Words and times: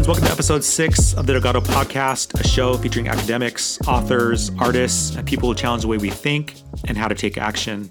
friends. 0.00 0.08
Welcome 0.08 0.26
to 0.26 0.32
episode 0.32 0.64
six 0.64 1.14
of 1.14 1.26
the 1.26 1.34
Delgado 1.34 1.60
Podcast, 1.60 2.38
a 2.40 2.46
show 2.46 2.74
featuring 2.76 3.08
academics, 3.08 3.78
authors, 3.86 4.50
artists, 4.58 5.14
and 5.14 5.26
people 5.26 5.48
who 5.48 5.54
challenge 5.54 5.82
the 5.82 5.88
way 5.88 5.98
we 5.98 6.10
think 6.10 6.54
and 6.86 6.96
how 6.96 7.08
to 7.08 7.14
take 7.14 7.36
action. 7.36 7.90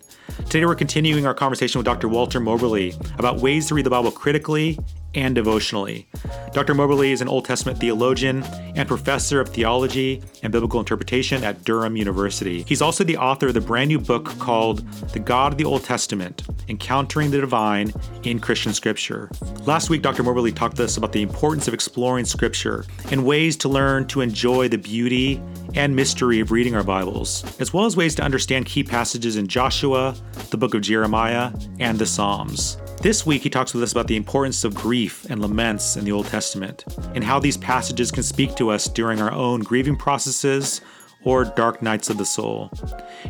Today, 0.50 0.66
we're 0.66 0.76
continuing 0.76 1.28
our 1.28 1.34
conversation 1.34 1.78
with 1.78 1.86
Dr. 1.86 2.08
Walter 2.08 2.40
Moberly 2.40 2.96
about 3.18 3.42
ways 3.42 3.68
to 3.68 3.76
read 3.76 3.86
the 3.86 3.90
Bible 3.90 4.12
critically 4.12 4.80
and 5.14 5.36
devotionally. 5.36 6.08
Dr. 6.54 6.74
Moberly 6.74 7.12
is 7.12 7.22
an 7.22 7.28
Old 7.28 7.46
Testament 7.46 7.80
theologian 7.80 8.44
and 8.76 8.88
professor 8.88 9.42
of 9.42 9.50
theology 9.50 10.22
and 10.42 10.52
biblical 10.52 10.80
interpretation 10.80 11.44
at 11.44 11.64
Durham 11.64 11.96
University. 11.96 12.64
He's 12.64 12.82
also 12.82 13.04
the 13.04 13.18
author 13.18 13.48
of 13.48 13.54
the 13.54 13.62
brand 13.62 13.90
new 13.90 14.00
book 14.00 14.26
called 14.40 14.88
The 15.10 15.20
God 15.20 15.54
of 15.54 15.58
the 15.58 15.66
Old 15.66 15.84
Testament 15.84 16.44
Encountering 16.70 17.32
the 17.32 17.42
Divine 17.42 17.92
in 18.24 18.40
Christian 18.40 18.74
Scripture. 18.74 19.30
Last 19.66 19.90
week, 19.90 20.02
Dr. 20.02 20.24
Moberly 20.24 20.52
talked 20.52 20.78
to 20.78 20.84
us 20.84 20.98
about 20.98 21.12
the 21.12 21.22
importance 21.22 21.68
of 21.68 21.74
exploring 21.74 22.26
Scripture 22.26 22.86
and 23.12 23.26
ways 23.26 23.58
to 23.58 23.70
learn 23.70 24.08
to 24.08 24.22
enjoy 24.22 24.70
the 24.70 24.78
beauty 24.78 25.42
and 25.76 25.96
mystery 25.96 26.40
of 26.40 26.52
reading 26.52 26.76
our 26.76 26.84
Bibles, 26.84 27.44
as 27.60 27.74
well 27.74 27.86
as 27.86 27.98
ways 27.98 28.16
to 28.16 28.24
understand 28.24 28.66
key 28.66 28.84
passages 28.84 29.36
in 29.36 29.48
Joshua, 29.48 30.16
the 30.50 30.58
book 30.58 30.74
of 30.74 30.82
Jeremiah, 30.82 31.52
and 31.80 31.98
the 31.98 32.06
Psalms. 32.06 32.78
This 33.02 33.26
week, 33.26 33.44
he 33.44 33.50
talks 33.50 33.74
with 33.74 33.82
us 33.82 33.92
about 33.94 34.08
the 34.08 34.18
importance 34.18 34.64
of 34.64 34.76
grief 34.76 35.26
and 35.30 35.42
laments 35.42 35.96
in 35.96 36.04
the 36.04 36.12
Old 36.12 36.26
Testament, 36.26 36.84
and 37.16 37.24
how 37.24 37.40
these 37.40 37.56
passages 37.56 38.12
can 38.12 38.24
speak 38.24 38.56
to 38.56 38.70
us 38.70 38.88
during 38.88 39.22
our 39.22 39.32
own 39.32 39.62
grieving 39.62 39.96
processes 39.96 40.82
or 41.24 41.46
dark 41.46 41.82
nights 41.82 42.10
of 42.10 42.18
the 42.18 42.26
soul. 42.26 42.72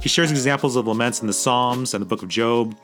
He 0.02 0.10
shares 0.10 0.32
examples 0.32 0.76
of 0.76 0.88
laments 0.88 1.22
in 1.22 1.28
the 1.28 1.34
Psalms 1.34 1.94
and 1.94 2.02
the 2.02 2.06
book 2.06 2.24
of 2.24 2.30
Job. 2.30 2.78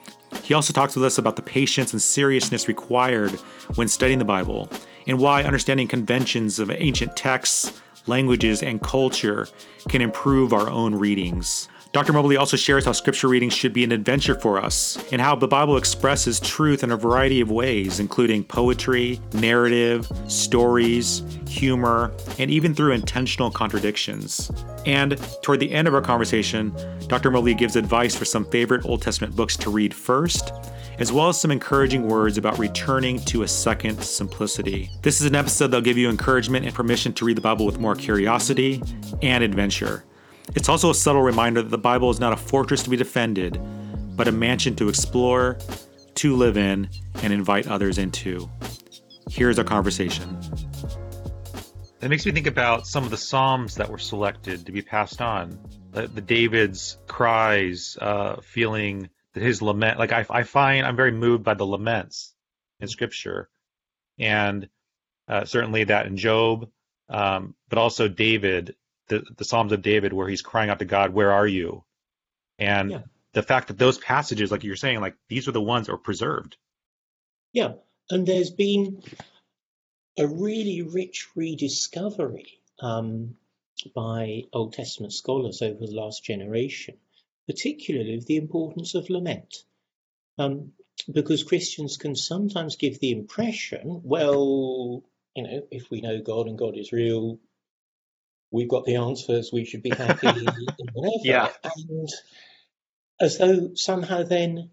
He 0.44 0.54
also 0.54 0.74
talks 0.74 0.96
with 0.96 1.06
us 1.06 1.18
about 1.18 1.36
the 1.36 1.42
patience 1.42 1.92
and 1.92 2.02
seriousness 2.02 2.68
required 2.68 3.32
when 3.76 3.88
studying 3.88 4.20
the 4.20 4.26
Bible, 4.26 4.70
and 5.08 5.20
why 5.20 5.44
understanding 5.44 5.88
conventions 5.88 6.60
of 6.60 6.70
ancient 6.72 7.16
texts, 7.16 7.82
languages, 8.08 8.62
and 8.62 8.82
culture 8.82 9.48
can 9.90 10.02
improve 10.02 10.54
our 10.54 10.70
own 10.70 10.96
readings. 10.96 11.68
Dr. 11.96 12.12
Moberly 12.12 12.36
also 12.36 12.58
shares 12.58 12.84
how 12.84 12.92
scripture 12.92 13.30
reading 13.30 13.50
should 13.50 13.72
be 13.72 13.86
an 13.86 13.94
adventure 13.94 14.36
for 14.36 14.62
us, 14.62 15.02
and 15.14 15.22
how 15.22 15.34
the 15.34 15.48
Bible 15.48 15.78
expresses 15.78 16.42
truth 16.42 16.84
in 16.84 16.92
a 16.92 16.98
variety 16.98 17.40
of 17.40 17.50
ways, 17.50 18.02
including 18.02 18.44
poetry, 18.44 19.22
narrative, 19.32 20.06
stories, 20.28 21.24
humor, 21.48 22.12
and 22.38 22.52
even 22.52 22.76
through 22.76 22.92
intentional 22.92 23.50
contradictions. 23.50 24.52
And 24.86 25.18
toward 25.42 25.62
the 25.62 25.72
end 25.72 25.88
of 25.88 25.94
our 25.94 26.02
conversation, 26.02 26.76
Dr. 27.08 27.32
Moberly 27.32 27.54
gives 27.54 27.78
advice 27.78 28.14
for 28.14 28.26
some 28.26 28.44
favorite 28.44 28.84
Old 28.84 29.02
Testament 29.02 29.34
books 29.34 29.56
to 29.56 29.70
read 29.70 29.94
first, 29.94 30.52
as 31.00 31.14
well 31.14 31.30
as 31.30 31.40
some 31.40 31.50
encouraging 31.50 32.10
words 32.10 32.38
about 32.38 32.60
returning 32.60 33.20
to 33.20 33.44
a 33.44 33.48
second 33.48 34.04
simplicity. 34.04 34.90
This 35.02 35.22
is 35.22 35.28
an 35.28 35.36
episode 35.36 35.68
that'll 35.68 35.80
give 35.82 35.98
you 35.98 36.10
encouragement 36.10 36.66
and 36.66 36.76
permission 36.76 37.14
to 37.14 37.24
read 37.24 37.38
the 37.38 37.42
Bible 37.42 37.66
with 37.66 37.80
more 37.80 37.96
curiosity 37.96 38.84
and 39.22 39.46
adventure. 39.46 40.04
It's 40.54 40.70
also 40.70 40.90
a 40.92 40.96
subtle 40.96 41.24
reminder 41.24 41.62
that 41.62 41.70
the 41.70 41.78
Bible 41.78 42.10
is 42.10 42.20
not 42.20 42.32
a 42.34 42.38
fortress 42.38 42.84
to 42.84 42.90
be 42.90 42.98
defended, 42.98 43.60
but 44.16 44.28
a 44.28 44.32
mansion 44.32 44.76
to 44.76 44.88
explore, 44.88 45.58
to 46.16 46.36
live 46.36 46.58
in, 46.58 46.90
and 47.24 47.34
invite 47.34 47.68
others 47.68 47.98
into. 47.98 48.50
Here's 49.30 49.58
our 49.58 49.66
conversation. 49.66 50.38
It 52.02 52.10
makes 52.10 52.26
me 52.26 52.32
think 52.32 52.46
about 52.46 52.86
some 52.86 53.04
of 53.04 53.10
the 53.10 53.18
Psalms 53.18 53.76
that 53.76 53.90
were 53.90 53.98
selected 53.98 54.68
to 54.68 54.72
be 54.72 54.84
passed 54.84 55.22
on. 55.22 55.60
The, 55.92 56.08
the 56.08 56.22
David's 56.22 57.00
cries, 57.08 57.98
uh, 58.00 58.42
feeling 58.42 59.10
that 59.34 59.42
his 59.42 59.62
lament, 59.62 59.98
like 59.98 60.12
I, 60.12 60.26
I, 60.30 60.44
find 60.44 60.86
I'm 60.86 60.96
very 60.96 61.12
moved 61.12 61.44
by 61.44 61.56
the 61.56 61.66
laments 61.66 62.36
in 62.80 62.88
Scripture. 62.88 63.50
And 64.20 64.70
uh, 65.28 65.46
certainly 65.46 65.86
that 65.86 66.06
in 66.06 66.16
Job, 66.16 66.70
um, 67.10 67.56
but 67.70 67.80
also 67.80 68.08
David 68.08 68.76
the, 69.08 69.24
the 69.38 69.46
Psalms 69.46 69.72
of 69.72 69.82
David 69.82 70.14
where 70.14 70.28
he's 70.28 70.42
crying 70.42 70.70
out 70.70 70.80
to 70.80 70.86
God, 70.86 71.14
"Where 71.14 71.32
are 71.32 71.48
you?" 71.48 71.84
And 72.58 72.92
yeah. 72.92 73.02
the 73.34 73.44
fact 73.44 73.68
that 73.68 73.78
those 73.78 73.98
passages, 73.98 74.52
like 74.52 74.64
you're 74.64 74.76
saying, 74.76 75.02
like 75.02 75.16
these 75.28 75.48
are 75.48 75.52
the 75.54 75.62
ones 75.62 75.88
that 75.88 75.94
are 75.94 75.98
preserved. 75.98 76.58
Yeah, 77.54 77.74
and 78.10 78.26
there's 78.26 78.52
been 78.52 79.02
a 80.18 80.28
really 80.28 80.82
rich 80.82 81.28
rediscovery 81.36 82.62
um, 82.80 83.36
by 83.94 84.44
Old 84.54 84.74
Testament 84.74 85.14
scholars 85.14 85.62
over 85.62 85.86
the 85.86 85.96
last 85.96 86.24
generation, 86.24 86.98
particularly 87.48 88.16
of 88.16 88.26
the 88.26 88.38
importance 88.38 88.96
of 88.96 89.10
lament. 89.10 89.64
Um, 90.38 90.74
because 91.12 91.44
Christians 91.44 91.98
can 91.98 92.16
sometimes 92.16 92.78
give 92.78 93.00
the 93.00 93.12
impression, 93.12 94.02
well, 94.04 95.04
you 95.36 95.44
know, 95.44 95.68
if 95.72 95.90
we 95.92 96.02
know 96.02 96.22
God 96.22 96.48
and 96.48 96.58
God 96.58 96.78
is 96.78 96.92
real, 96.92 97.40
we've 98.52 98.70
got 98.70 98.86
the 98.86 98.96
answers, 98.96 99.52
we 99.52 99.66
should 99.66 99.84
be 99.84 99.90
happy, 99.90 100.28
whatever. 100.94 101.24
Yeah. 101.24 101.50
And 101.64 102.10
as 103.20 103.38
though 103.38 103.72
somehow 103.76 104.24
then 104.24 104.72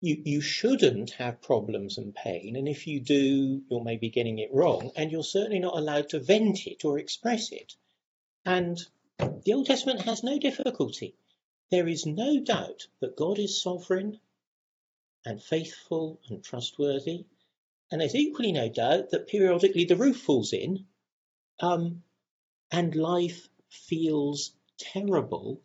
you 0.00 0.22
you 0.24 0.40
shouldn't 0.40 1.10
have 1.12 1.42
problems 1.42 1.98
and 1.98 2.14
pain, 2.14 2.56
and 2.56 2.66
if 2.66 2.86
you 2.86 3.00
do, 3.00 3.62
you're 3.68 3.84
maybe 3.84 4.08
getting 4.08 4.38
it 4.38 4.52
wrong, 4.52 4.90
and 4.96 5.12
you're 5.12 5.22
certainly 5.22 5.58
not 5.58 5.76
allowed 5.76 6.08
to 6.10 6.20
vent 6.20 6.66
it 6.66 6.84
or 6.84 6.98
express 6.98 7.52
it. 7.52 7.74
And 8.44 8.78
the 9.18 9.52
Old 9.52 9.66
Testament 9.66 10.00
has 10.02 10.22
no 10.22 10.38
difficulty. 10.38 11.14
There 11.70 11.86
is 11.86 12.06
no 12.06 12.40
doubt 12.40 12.86
that 13.00 13.16
God 13.16 13.38
is 13.38 13.62
sovereign 13.62 14.18
and 15.24 15.42
faithful 15.42 16.18
and 16.28 16.42
trustworthy, 16.42 17.26
and 17.90 18.00
there's 18.00 18.14
equally 18.14 18.52
no 18.52 18.70
doubt 18.70 19.10
that 19.10 19.28
periodically 19.28 19.84
the 19.84 19.96
roof 19.96 20.16
falls 20.16 20.54
in, 20.54 20.86
um, 21.60 22.02
and 22.72 22.94
life 22.94 23.48
feels 23.68 24.52
terrible, 24.78 25.60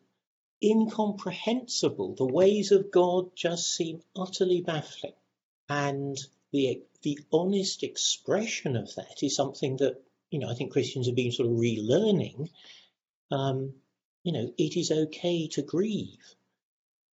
incomprehensible. 0.63 2.16
The 2.16 2.25
ways 2.25 2.71
of 2.71 2.91
God 2.91 3.35
just 3.35 3.75
seem 3.75 4.01
utterly 4.16 4.61
baffling. 4.61 5.13
And 5.69 6.17
the, 6.51 6.81
the 7.03 7.19
honest 7.31 7.83
expression 7.83 8.75
of 8.75 8.93
that 8.95 9.21
is 9.21 9.35
something 9.35 9.77
that, 9.77 10.01
you 10.29 10.39
know, 10.39 10.49
I 10.49 10.55
think 10.55 10.71
Christians 10.71 11.07
have 11.07 11.16
been 11.16 11.31
sort 11.31 11.49
of 11.49 11.55
relearning. 11.55 12.49
Um, 13.31 13.73
you 14.23 14.33
know, 14.33 14.51
it 14.57 14.77
is 14.77 14.91
okay 14.91 15.47
to 15.49 15.61
grieve, 15.61 16.35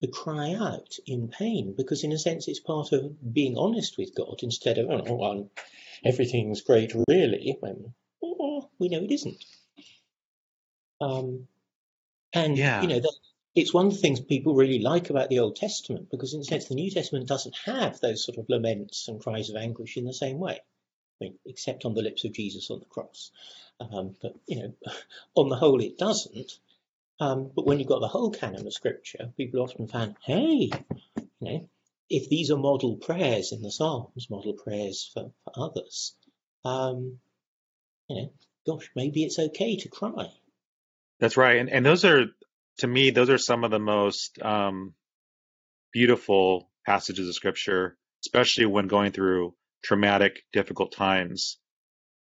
to 0.02 0.08
cry 0.08 0.54
out 0.54 0.96
in 1.06 1.28
pain, 1.28 1.74
because 1.76 2.04
in 2.04 2.12
a 2.12 2.20
sense 2.20 2.48
it's 2.48 2.60
part 2.60 2.92
of 2.92 3.34
being 3.34 3.58
honest 3.58 3.98
with 3.98 4.16
God 4.16 4.40
instead 4.44 4.78
of, 4.78 4.90
oh, 4.90 5.14
well, 5.14 5.52
everything's 6.04 6.62
great 6.62 6.94
really, 7.08 7.58
when 7.60 7.94
oh, 8.24 8.70
we 8.80 8.90
know 8.90 9.04
it 9.04 9.12
isn't. 9.12 9.44
Um, 11.02 11.48
and 12.34 12.58
yeah. 12.58 12.82
you 12.82 12.88
know, 12.88 13.00
that, 13.00 13.16
it's 13.56 13.74
one 13.74 13.88
of 13.88 13.94
the 13.94 14.00
things 14.00 14.20
people 14.20 14.56
really 14.56 14.80
like 14.80 15.10
about 15.10 15.30
the 15.30 15.40
Old 15.40 15.56
Testament 15.56 16.10
because, 16.12 16.34
in 16.34 16.42
a 16.42 16.44
sense, 16.44 16.66
the 16.66 16.76
New 16.76 16.92
Testament 16.92 17.28
doesn't 17.28 17.56
have 17.66 18.00
those 18.00 18.24
sort 18.24 18.38
of 18.38 18.50
laments 18.50 19.08
and 19.08 19.22
cries 19.22 19.50
of 19.50 19.56
anguish 19.56 19.98
in 19.98 20.06
the 20.06 20.14
same 20.14 20.40
way. 20.40 20.60
I 21.22 21.26
mean, 21.26 21.36
except 21.46 21.86
on 21.86 21.94
the 21.94 22.02
lips 22.02 22.24
of 22.26 22.34
Jesus 22.34 22.70
on 22.70 22.80
the 22.80 22.86
cross. 22.86 23.32
Um, 23.80 24.16
but 24.22 24.36
you 24.48 24.60
know, 24.62 24.74
on 25.36 25.50
the 25.50 25.56
whole, 25.56 25.82
it 25.82 25.98
doesn't. 25.98 26.60
Um, 27.20 27.52
but 27.54 27.66
when 27.66 27.80
you've 27.80 27.88
got 27.88 28.00
the 28.00 28.08
whole 28.08 28.32
canon 28.32 28.66
of 28.66 28.74
Scripture, 28.74 29.34
people 29.36 29.62
often 29.62 29.88
find, 29.88 30.16
hey, 30.24 30.72
you 31.18 31.30
know, 31.42 31.70
if 32.10 32.30
these 32.30 32.50
are 32.50 32.58
model 32.58 32.96
prayers 32.96 33.52
in 33.52 33.62
the 33.62 33.72
Psalms, 33.72 34.30
model 34.30 34.54
prayers 34.54 35.10
for, 35.14 35.32
for 35.44 35.54
others, 35.58 36.16
um, 36.64 37.20
you 38.08 38.16
know, 38.16 38.32
gosh, 38.66 38.90
maybe 38.96 39.24
it's 39.24 39.38
okay 39.38 39.76
to 39.78 39.90
cry. 39.90 40.32
That's 41.20 41.38
right, 41.38 41.58
and 41.58 41.70
and 41.70 41.86
those 41.86 42.06
are 42.06 42.28
to 42.80 42.88
me 42.88 43.10
those 43.12 43.30
are 43.30 43.38
some 43.38 43.64
of 43.64 43.72
the 43.72 43.80
most 43.80 44.42
um, 44.42 44.94
beautiful 45.92 46.70
passages 46.86 47.28
of 47.28 47.36
scripture, 47.36 47.98
especially 48.26 48.66
when 48.66 48.88
going 48.88 49.12
through 49.12 49.56
traumatic, 49.84 50.44
difficult 50.54 50.92
times, 50.94 51.58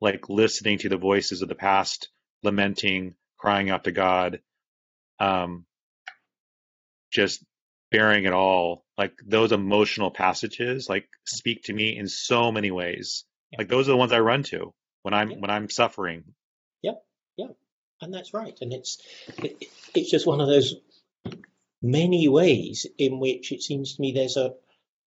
like 0.01 0.30
listening 0.30 0.80
to 0.80 0.90
the 0.90 0.98
voices 0.98 1.42
of 1.42 1.50
the 1.50 1.56
past, 1.56 2.10
lamenting, 2.44 3.16
crying 3.38 3.69
out 3.69 3.86
to 3.86 3.92
God, 3.92 4.42
um, 5.19 5.66
just 7.12 7.44
bearing 7.92 8.25
it 8.25 8.34
all. 8.34 8.86
Like 8.98 9.13
those 9.25 9.51
emotional 9.51 10.12
passages, 10.12 10.88
like 10.89 11.07
speak 11.25 11.63
to 11.63 11.74
me 11.74 11.98
in 11.98 12.07
so 12.07 12.51
many 12.51 12.72
ways. 12.72 13.25
Like 13.57 13.69
those 13.69 13.88
are 13.88 13.92
the 13.92 13.98
ones 13.98 14.12
I 14.12 14.19
run 14.19 14.44
to 14.44 14.74
when 15.04 15.13
I'm 15.13 15.42
when 15.42 15.50
I'm 15.50 15.69
suffering. 15.69 16.24
And 18.01 18.13
that's 18.13 18.34
right. 18.34 18.57
And 18.62 18.74
it's 18.74 18.98
it, 19.38 19.66
it's 19.94 20.12
just 20.12 20.28
one 20.28 20.42
of 20.42 20.48
those 20.48 20.75
many 21.81 22.28
ways 22.28 22.86
in 22.98 23.19
which 23.19 23.51
it 23.51 23.62
seems 23.62 23.95
to 23.95 24.01
me 24.01 24.12
there's 24.12 24.38
a 24.38 24.54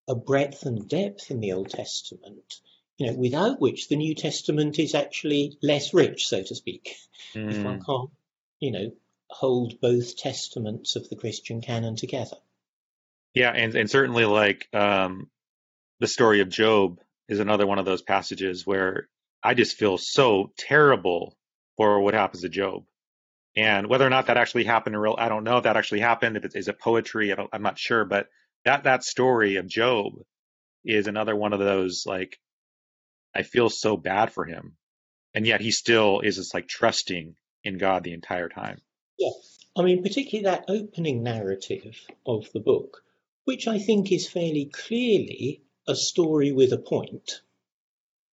a 0.08 0.14
breadth 0.14 0.64
and 0.66 0.88
depth 0.88 1.30
in 1.30 1.40
the 1.40 1.52
Old 1.52 1.70
Testament, 1.70 2.60
you 2.96 3.06
know, 3.06 3.14
without 3.14 3.60
which 3.60 3.88
the 3.88 3.96
New 3.96 4.14
Testament 4.14 4.78
is 4.78 4.94
actually 4.94 5.58
less 5.62 5.92
rich, 5.92 6.28
so 6.28 6.42
to 6.42 6.54
speak. 6.54 6.94
Mm. 7.34 7.50
If 7.50 7.64
one 7.64 7.78
hmm. 7.78 7.84
can't, 7.84 8.10
you 8.60 8.70
know, 8.70 8.92
hold 9.28 9.80
both 9.80 10.16
testaments 10.16 10.94
of 10.96 11.08
the 11.08 11.16
Christian 11.16 11.60
canon 11.60 11.96
together. 11.96 12.36
Yeah, 13.34 13.50
and 13.50 13.74
and 13.74 13.90
certainly 13.90 14.24
like 14.24 14.68
um, 14.72 15.28
the 15.98 16.06
story 16.06 16.40
of 16.40 16.48
Job 16.48 17.00
is 17.28 17.40
another 17.40 17.66
one 17.66 17.78
of 17.78 17.84
those 17.84 18.02
passages 18.02 18.66
where 18.66 19.08
I 19.42 19.54
just 19.54 19.76
feel 19.76 19.98
so 19.98 20.52
terrible 20.56 21.36
for 21.76 22.00
what 22.00 22.14
happens 22.14 22.42
to 22.42 22.48
Job. 22.48 22.84
And 23.56 23.86
whether 23.86 24.06
or 24.06 24.10
not 24.10 24.26
that 24.26 24.36
actually 24.36 24.64
happened 24.64 24.94
in 24.94 25.00
real, 25.00 25.16
I 25.16 25.28
don't 25.28 25.44
know 25.44 25.56
if 25.56 25.64
that 25.64 25.76
actually 25.76 26.00
happened. 26.00 26.36
If 26.36 26.44
it's 26.44 26.54
is 26.54 26.68
it 26.68 26.78
poetry, 26.78 27.32
I 27.32 27.46
am 27.52 27.62
not 27.62 27.78
sure. 27.78 28.04
But 28.04 28.28
that 28.64 28.84
that 28.84 29.02
story 29.02 29.56
of 29.56 29.66
Job 29.66 30.12
is 30.84 31.06
another 31.06 31.34
one 31.34 31.52
of 31.52 31.58
those 31.58 32.04
like 32.06 32.38
I 33.34 33.42
feel 33.42 33.70
so 33.70 33.96
bad 33.96 34.32
for 34.32 34.44
him, 34.44 34.76
and 35.34 35.46
yet 35.46 35.60
he 35.60 35.70
still 35.70 36.20
is 36.20 36.36
just 36.36 36.54
like 36.54 36.68
trusting 36.68 37.36
in 37.64 37.78
God 37.78 38.04
the 38.04 38.12
entire 38.12 38.48
time. 38.48 38.80
Yeah, 39.18 39.30
I 39.76 39.82
mean, 39.82 40.02
particularly 40.02 40.44
that 40.44 40.66
opening 40.68 41.22
narrative 41.22 41.96
of 42.26 42.50
the 42.52 42.60
book, 42.60 43.02
which 43.44 43.68
I 43.68 43.78
think 43.78 44.12
is 44.12 44.28
fairly 44.28 44.66
clearly 44.66 45.62
a 45.88 45.94
story 45.94 46.52
with 46.52 46.72
a 46.72 46.78
point. 46.78 47.40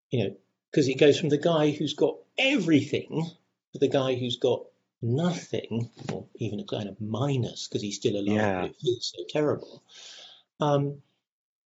You 0.09 0.23
know, 0.23 0.35
because 0.71 0.87
it 0.87 0.99
goes 0.99 1.19
from 1.19 1.29
the 1.29 1.37
guy 1.37 1.71
who's 1.71 1.93
got 1.93 2.17
everything 2.37 3.29
to 3.73 3.79
the 3.79 3.87
guy 3.87 4.15
who's 4.15 4.37
got 4.37 4.65
nothing, 5.01 5.89
or 6.11 6.25
even 6.35 6.59
a 6.59 6.65
kind 6.65 6.87
of 6.87 6.99
minus 7.01 7.67
because 7.67 7.81
he's 7.81 7.97
still 7.97 8.15
alive. 8.15 8.27
Yeah. 8.27 8.63
It 8.65 8.75
feels 8.81 9.13
so 9.15 9.23
terrible. 9.29 9.83
Um, 10.59 11.01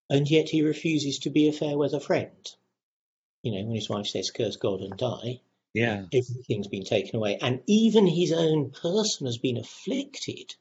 and 0.09 0.29
yet 0.29 0.49
he 0.49 0.63
refuses 0.63 1.19
to 1.19 1.29
be 1.29 1.47
a 1.47 1.53
fair 1.53 1.77
weather 1.77 1.99
friend. 1.99 2.49
You 3.43 3.51
know, 3.51 3.65
when 3.67 3.75
his 3.75 3.89
wife 3.89 4.07
says, 4.07 4.31
curse 4.31 4.55
God 4.55 4.81
and 4.81 4.97
die, 4.97 5.41
yeah. 5.73 6.05
everything's 6.13 6.67
been 6.67 6.85
taken 6.85 7.17
away. 7.17 7.37
And 7.41 7.61
even 7.67 8.07
his 8.07 8.33
own 8.33 8.71
person 8.71 9.27
has 9.27 9.37
been 9.37 9.57
afflicted, 9.57 10.55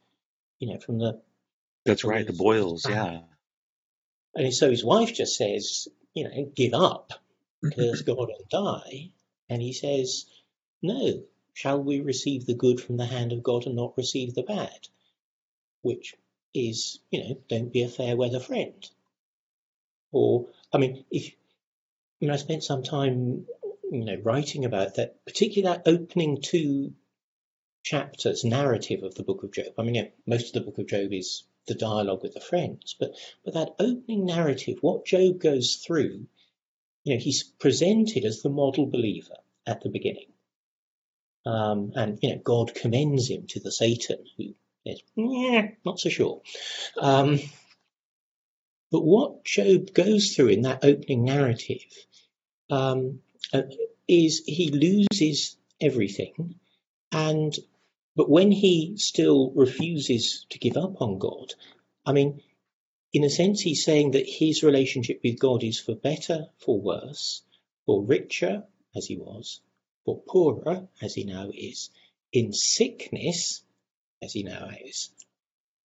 you 0.59 0.69
know, 0.69 0.79
from 0.79 0.99
the. 0.99 1.21
That's 1.85 2.03
from 2.03 2.11
right, 2.11 2.27
the 2.27 2.33
boils, 2.33 2.83
back. 2.83 2.93
yeah. 2.93 3.21
And 4.35 4.53
so 4.53 4.71
his 4.71 4.85
wife 4.85 5.15
just 5.15 5.37
says, 5.37 5.89
you 6.13 6.25
know, 6.25 6.53
give 6.55 6.75
up, 6.75 7.13
curse 7.75 8.03
God 8.03 8.29
and 8.29 8.49
die. 8.51 9.11
And 9.49 9.63
he 9.63 9.73
says, 9.73 10.27
no, 10.83 11.23
shall 11.55 11.83
we 11.83 12.01
receive 12.01 12.47
the 12.47 12.55
good 12.55 12.81
from 12.81 12.97
the 12.97 13.07
hand 13.07 13.33
of 13.33 13.43
God 13.43 13.67
and 13.67 13.77
not 13.77 13.97
receive 13.97 14.35
the 14.35 14.43
bad? 14.43 14.89
Which 15.83 16.15
is, 16.53 16.99
you 17.11 17.21
know, 17.21 17.39
don't 17.49 17.73
be 17.73 17.83
a 17.83 17.89
fair 17.89 18.17
weather 18.17 18.41
friend. 18.41 18.89
Or, 20.13 20.47
I 20.73 20.79
mean, 20.79 21.05
if 21.11 21.35
I 22.21 22.25
mean, 22.25 22.31
I 22.31 22.37
spent 22.37 22.65
some 22.65 22.83
time, 22.83 23.47
you 23.91 24.05
know, 24.05 24.17
writing 24.23 24.65
about 24.65 24.95
that, 24.95 25.25
particularly 25.27 25.77
that 25.77 25.89
opening 25.89 26.41
two 26.41 26.95
chapters 27.83 28.43
narrative 28.43 29.03
of 29.03 29.15
the 29.15 29.23
Book 29.23 29.43
of 29.43 29.53
Job. 29.53 29.75
I 29.79 29.83
mean, 29.83 29.95
yeah, 29.95 30.09
most 30.27 30.49
of 30.49 30.53
the 30.55 30.71
Book 30.71 30.79
of 30.79 30.89
Job 30.89 31.13
is 31.13 31.45
the 31.67 31.75
dialogue 31.75 32.23
with 32.23 32.35
the 32.35 32.41
friends, 32.41 32.97
but 32.99 33.13
but 33.45 33.55
that 33.55 33.75
opening 33.79 34.25
narrative, 34.25 34.79
what 34.81 35.05
Job 35.05 35.39
goes 35.39 35.77
through, 35.77 36.27
you 37.07 37.15
know, 37.15 37.21
he's 37.21 37.45
presented 37.45 38.25
as 38.25 38.43
the 38.43 38.51
model 38.51 38.85
believer 38.85 39.37
at 39.65 39.81
the 39.81 39.89
beginning. 39.89 40.27
Um, 41.47 41.93
and 41.95 42.19
you 42.21 42.31
know, 42.31 42.41
God 42.43 42.75
commends 42.75 43.31
him 43.31 43.47
to 43.51 43.61
the 43.61 43.71
Satan 43.71 44.25
who 44.37 44.55
is 44.85 45.03
yeah, 45.15 45.69
not 45.85 46.01
so 46.01 46.09
sure. 46.09 46.43
Um, 47.01 47.39
but 48.91 49.05
what 49.05 49.45
Job 49.45 49.95
goes 49.95 50.35
through 50.35 50.49
in 50.49 50.63
that 50.63 50.85
opening 50.85 51.25
narrative 51.25 51.85
um, 52.71 53.21
uh, 53.55 53.63
is 54.09 54.43
he 54.45 54.71
loses 54.73 55.57
everything, 55.81 56.57
and 57.13 57.57
but 58.17 58.29
when 58.29 58.51
he 58.51 58.97
still 58.97 59.53
refuses 59.53 60.45
to 60.51 60.59
give 60.59 60.77
up 60.77 61.01
on 61.01 61.19
God, 61.19 61.55
I 62.05 62.13
mean, 62.13 62.43
in 63.13 63.25
a 63.25 63.31
sense, 63.31 63.61
he's 63.61 63.85
saying 63.85 64.13
that 64.13 64.27
his 64.27 64.63
relationship 64.63 65.21
with 65.23 65.39
God 65.39 65.63
is 65.63 65.81
for 65.81 65.95
better, 65.95 66.47
for 66.59 66.81
worse, 66.81 67.43
for 67.87 68.05
richer 68.05 68.65
as 68.95 69.07
he 69.07 69.17
was, 69.17 69.61
for 70.05 70.21
poorer, 70.29 70.89
as 71.01 71.15
he 71.15 71.25
now 71.25 71.51
is, 71.55 71.91
in 72.33 72.53
sickness, 72.53 73.63
as 74.23 74.33
he 74.33 74.43
now 74.43 74.69
is, 74.85 75.11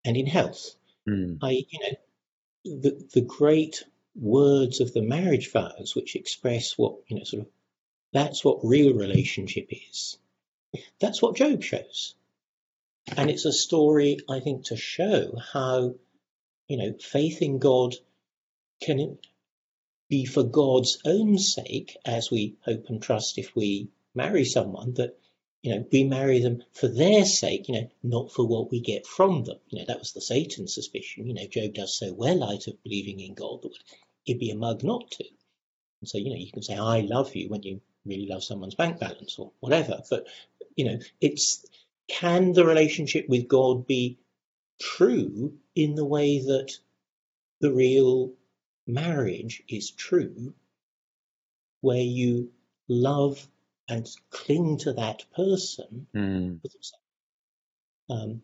and 0.04 0.18
in 0.18 0.26
health. 0.26 0.76
Mm. 1.08 1.38
I, 1.42 1.66
you 1.70 1.80
know, 1.80 1.98
the, 2.82 3.10
the 3.14 3.22
great 3.22 3.84
words 4.16 4.82
of 4.82 4.94
the 4.94 5.02
marriage 5.02 5.52
vows, 5.52 5.94
which 5.96 6.16
express 6.16 6.78
what, 6.78 6.96
you 7.08 7.18
know, 7.18 7.24
sort 7.24 7.44
of, 7.44 7.50
that's 8.14 8.44
what 8.44 8.60
real 8.64 8.94
relationship 8.94 9.70
is. 9.72 10.18
That's 11.00 11.22
what 11.22 11.36
Job 11.36 11.64
shows. 11.64 12.16
And 13.16 13.30
it's 13.30 13.46
a 13.46 13.54
story, 13.54 14.20
I 14.30 14.40
think, 14.42 14.66
to 14.66 14.78
show 14.78 15.38
how, 15.54 15.96
you 16.72 16.78
know, 16.78 16.94
faith 16.94 17.42
in 17.42 17.60
God 17.60 17.96
can 18.82 19.18
be 20.10 20.24
for 20.24 20.44
God's 20.44 21.00
own 21.04 21.38
sake, 21.38 21.98
as 22.06 22.32
we 22.32 22.56
hope 22.62 22.86
and 22.88 23.04
trust 23.04 23.38
if 23.38 23.54
we 23.58 23.90
marry 24.16 24.46
someone 24.46 24.94
that 24.94 25.18
you 25.62 25.76
know 25.76 25.86
we 25.92 26.06
marry 26.06 26.40
them 26.40 26.64
for 26.74 26.88
their 26.88 27.24
sake 27.26 27.68
you 27.68 27.76
know 27.76 27.90
not 28.04 28.32
for 28.32 28.46
what 28.46 28.72
we 28.72 28.80
get 28.80 29.06
from 29.06 29.44
them. 29.44 29.58
You 29.68 29.80
know 29.80 29.86
that 29.86 30.00
was 30.00 30.14
the 30.14 30.22
satan 30.22 30.68
suspicion. 30.68 31.28
You 31.28 31.34
know 31.34 31.46
job 31.46 31.74
does 31.74 31.94
so 31.98 32.14
well 32.14 32.42
out 32.44 32.68
of 32.68 32.82
believing 32.84 33.20
in 33.20 33.34
god 33.34 33.64
that 33.64 33.78
it'd 34.26 34.40
be 34.40 34.52
a 34.52 34.56
mug 34.56 34.82
not 34.84 35.12
to. 35.12 35.26
And 36.00 36.10
so 36.10 36.18
you 36.18 36.30
know 36.30 36.40
you 36.40 36.52
can 36.52 36.64
say 36.64 36.78
i 36.78 37.02
love 37.02 37.36
you 37.36 37.50
when 37.50 37.64
you 37.64 37.82
really 38.06 38.28
love 38.28 38.46
someone's 38.46 38.76
bank 38.76 38.98
balance 39.00 39.38
or 39.38 39.52
whatever. 39.60 40.02
But 40.10 40.28
you 40.78 40.86
know 40.86 41.00
it's 41.20 41.66
can 42.08 42.54
the 42.54 42.66
relationship 42.66 43.28
with 43.28 43.48
god 43.50 43.86
be 43.86 44.18
true 44.80 45.54
in 45.76 45.96
the 45.96 46.06
way 46.06 46.40
that 46.40 46.74
the 47.60 47.72
real 47.72 48.34
marriage 48.88 49.64
is 49.70 49.92
true 49.92 50.54
where 51.82 52.02
you 52.02 52.52
love 52.88 53.48
and 53.88 54.08
cling 54.30 54.78
to 54.78 54.94
that 54.94 55.24
person 55.36 56.08
mm. 56.16 56.60
um, 58.10 58.42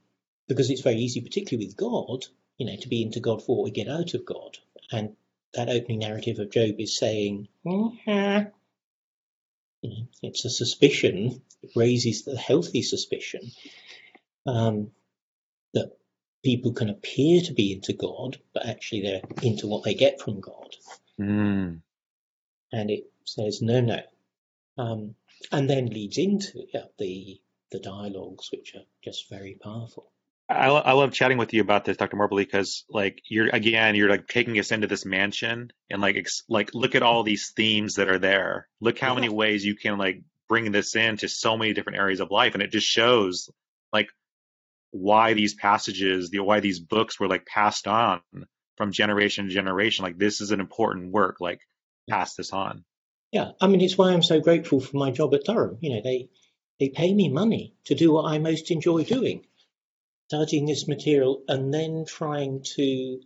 because 0.48 0.70
it's 0.70 0.82
very 0.82 0.98
easy, 0.98 1.22
particularly 1.22 1.68
with 1.68 1.78
God, 1.78 2.26
you 2.58 2.66
know, 2.66 2.76
to 2.76 2.88
be 2.88 3.02
into 3.02 3.20
God 3.20 3.44
for 3.44 3.58
what 3.58 3.64
we 3.66 3.72
get 3.72 3.88
out 3.88 4.14
of 4.14 4.26
God. 4.26 4.58
And 4.92 5.16
that 5.54 5.70
opening 5.70 6.00
narrative 6.00 6.40
of 6.40 6.52
Job 6.52 6.76
is 6.80 6.98
saying, 6.98 7.48
mm-hmm. 7.66 8.48
you 9.82 9.90
know, 9.90 10.08
it's 10.22 10.46
a 10.46 10.50
suspicion, 10.50 11.42
it 11.62 11.72
raises 11.76 12.24
the 12.24 12.38
healthy 12.38 12.82
suspicion 12.82 13.52
um, 14.46 14.92
people 16.48 16.72
can 16.72 16.90
appear 16.90 17.42
to 17.42 17.54
be 17.54 17.74
into 17.74 17.92
God, 17.92 18.38
but 18.54 18.66
actually 18.66 19.02
they're 19.02 19.22
into 19.44 19.68
what 19.68 19.84
they 19.84 19.94
get 19.94 20.22
from 20.22 20.40
God. 20.40 20.78
Mm. 21.20 21.82
And 22.72 22.90
it 22.90 23.04
says, 23.26 23.62
no, 23.62 23.82
no. 23.82 24.00
Um, 24.78 25.16
and 25.52 25.70
then 25.70 25.88
leads 25.88 26.18
into 26.18 26.66
yeah, 26.74 26.86
the 26.98 27.42
the 27.70 27.80
dialogues, 27.80 28.50
which 28.50 28.76
are 28.76 28.86
just 29.04 29.30
very 29.30 29.58
powerful. 29.62 30.10
I, 30.48 30.70
I 30.70 30.94
love 30.94 31.12
chatting 31.12 31.38
with 31.38 31.54
you 31.54 31.60
about 31.60 31.84
this, 31.84 31.98
Dr. 31.98 32.16
Moberly, 32.16 32.46
because 32.46 32.86
like 32.90 33.22
you're 33.28 33.50
again, 33.50 33.96
you're 33.96 34.10
like 34.10 34.30
taking 34.30 34.58
us 34.58 34.72
into 34.72 34.88
this 34.88 35.06
mansion 35.06 35.74
and 35.90 36.02
like 36.02 36.16
ex- 36.16 36.44
like 36.48 36.74
look 36.74 36.96
at 36.96 37.04
all 37.04 37.24
these 37.24 37.52
themes 37.58 37.96
that 37.96 38.08
are 38.08 38.20
there. 38.20 38.70
Look 38.80 39.00
how 39.00 39.10
yeah. 39.10 39.16
many 39.16 39.30
ways 39.30 39.66
you 39.66 39.76
can 39.76 39.98
like 39.98 40.22
bring 40.48 40.72
this 40.72 40.96
into 40.96 41.28
so 41.28 41.58
many 41.58 41.74
different 41.74 42.00
areas 42.00 42.22
of 42.22 42.32
life, 42.32 42.54
and 42.54 42.64
it 42.64 42.72
just 42.72 42.88
shows 42.88 43.50
like 43.92 44.08
why 44.92 45.34
these 45.34 45.54
passages, 45.54 46.30
the 46.30 46.40
why 46.40 46.60
these 46.60 46.80
books 46.80 47.20
were 47.20 47.28
like 47.28 47.46
passed 47.46 47.88
on 47.88 48.22
from 48.78 48.92
generation 48.92 49.48
to 49.48 49.54
generation. 49.54 50.04
Like 50.04 50.18
this 50.18 50.42
is 50.42 50.52
an 50.52 50.60
important 50.60 51.12
work. 51.12 51.38
Like 51.40 51.62
pass 52.10 52.36
this 52.36 52.54
on. 52.54 52.84
Yeah, 53.32 53.52
I 53.60 53.68
mean, 53.68 53.82
it's 53.82 53.98
why 53.98 54.14
I'm 54.14 54.24
so 54.24 54.40
grateful 54.40 54.80
for 54.80 54.98
my 54.98 55.12
job 55.12 55.34
at 55.34 55.44
Durham. 55.44 55.78
You 55.82 55.96
know, 55.96 56.02
they 56.02 56.30
they 56.80 56.90
pay 56.90 57.14
me 57.14 57.30
money 57.30 57.76
to 57.86 57.96
do 57.96 58.14
what 58.14 58.32
I 58.32 58.38
most 58.38 58.72
enjoy 58.72 59.04
doing, 59.04 59.46
studying 60.28 60.66
this 60.66 60.88
material 60.88 61.44
and 61.48 61.74
then 61.74 62.06
trying 62.08 62.64
to 62.76 63.20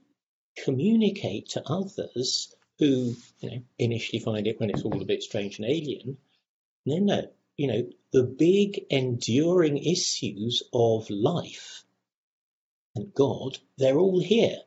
communicate 0.63 1.49
to 1.49 1.63
others 1.65 2.53
who, 2.79 3.15
you 3.39 3.49
know, 3.49 3.61
initially 3.77 4.19
find 4.19 4.47
it 4.47 4.59
when 4.59 4.69
it's 4.69 4.81
all 4.81 5.01
a 5.01 5.05
bit 5.05 5.21
strange 5.21 5.59
and 5.59 5.67
alien. 5.67 6.17
No, 6.85 6.97
no, 6.97 7.31
you 7.57 7.67
know, 7.67 7.89
the 8.11 8.23
big 8.23 8.85
enduring 8.89 9.77
issues 9.77 10.63
of 10.73 11.09
life 11.09 11.83
and 12.95 13.13
God, 13.13 13.57
they're 13.77 13.97
all 13.97 14.21
here. 14.21 14.57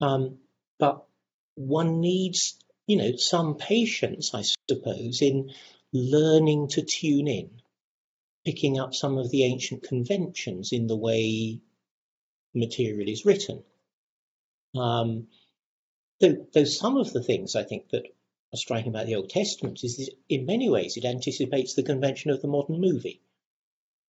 Um, 0.00 0.38
but 0.78 1.06
one 1.54 2.00
needs 2.00 2.58
you 2.90 2.96
know, 2.96 3.14
some 3.14 3.54
patience, 3.54 4.34
I 4.34 4.42
suppose, 4.68 5.22
in 5.22 5.52
learning 5.92 6.70
to 6.70 6.82
tune 6.82 7.28
in, 7.28 7.62
picking 8.44 8.80
up 8.80 8.96
some 8.96 9.16
of 9.16 9.30
the 9.30 9.44
ancient 9.44 9.84
conventions 9.84 10.72
in 10.72 10.88
the 10.88 10.96
way 10.96 11.60
material 12.52 13.08
is 13.08 13.24
written. 13.24 13.62
Um, 14.74 15.28
though, 16.18 16.48
though 16.52 16.64
some 16.64 16.96
of 16.96 17.12
the 17.12 17.22
things 17.22 17.54
I 17.54 17.62
think 17.62 17.90
that 17.90 18.06
striking 18.56 18.88
about 18.88 19.06
the 19.06 19.14
Old 19.14 19.30
Testament 19.30 19.84
is 19.84 19.96
that 19.98 20.10
in 20.28 20.46
many 20.46 20.68
ways 20.68 20.96
it 20.96 21.04
anticipates 21.04 21.74
the 21.74 21.82
convention 21.82 22.30
of 22.30 22.42
the 22.42 22.48
modern 22.48 22.80
movie. 22.80 23.20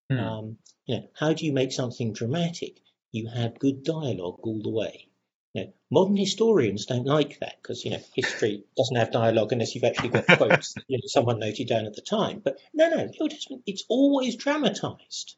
Hmm. 0.09 0.19
Um, 0.19 0.57
you 0.85 0.97
know, 0.97 1.07
how 1.13 1.33
do 1.33 1.45
you 1.45 1.53
make 1.53 1.71
something 1.71 2.13
dramatic? 2.13 2.79
You 3.11 3.27
have 3.29 3.59
good 3.59 3.83
dialogue 3.83 4.39
all 4.43 4.61
the 4.61 4.69
way. 4.69 5.07
You 5.53 5.65
know, 5.65 5.73
modern 5.89 6.15
historians 6.15 6.85
don't 6.85 7.05
like 7.05 7.39
that 7.39 7.61
because 7.61 7.83
you 7.83 7.91
know 7.91 7.99
history 8.15 8.63
doesn't 8.77 8.95
have 8.95 9.11
dialogue 9.11 9.51
unless 9.51 9.75
you've 9.75 9.83
actually 9.83 10.09
got 10.09 10.25
quotes 10.37 10.73
that 10.73 10.85
you 10.87 10.97
know, 10.97 11.07
someone 11.07 11.39
noted 11.39 11.67
down 11.67 11.85
at 11.85 11.93
the 11.93 12.01
time. 12.01 12.39
But 12.43 12.57
no, 12.73 12.89
no, 12.89 13.07
the 13.07 13.19
Old 13.19 13.31
Testament 13.31 13.63
it's 13.67 13.83
always 13.89 14.37
dramatized, 14.37 15.35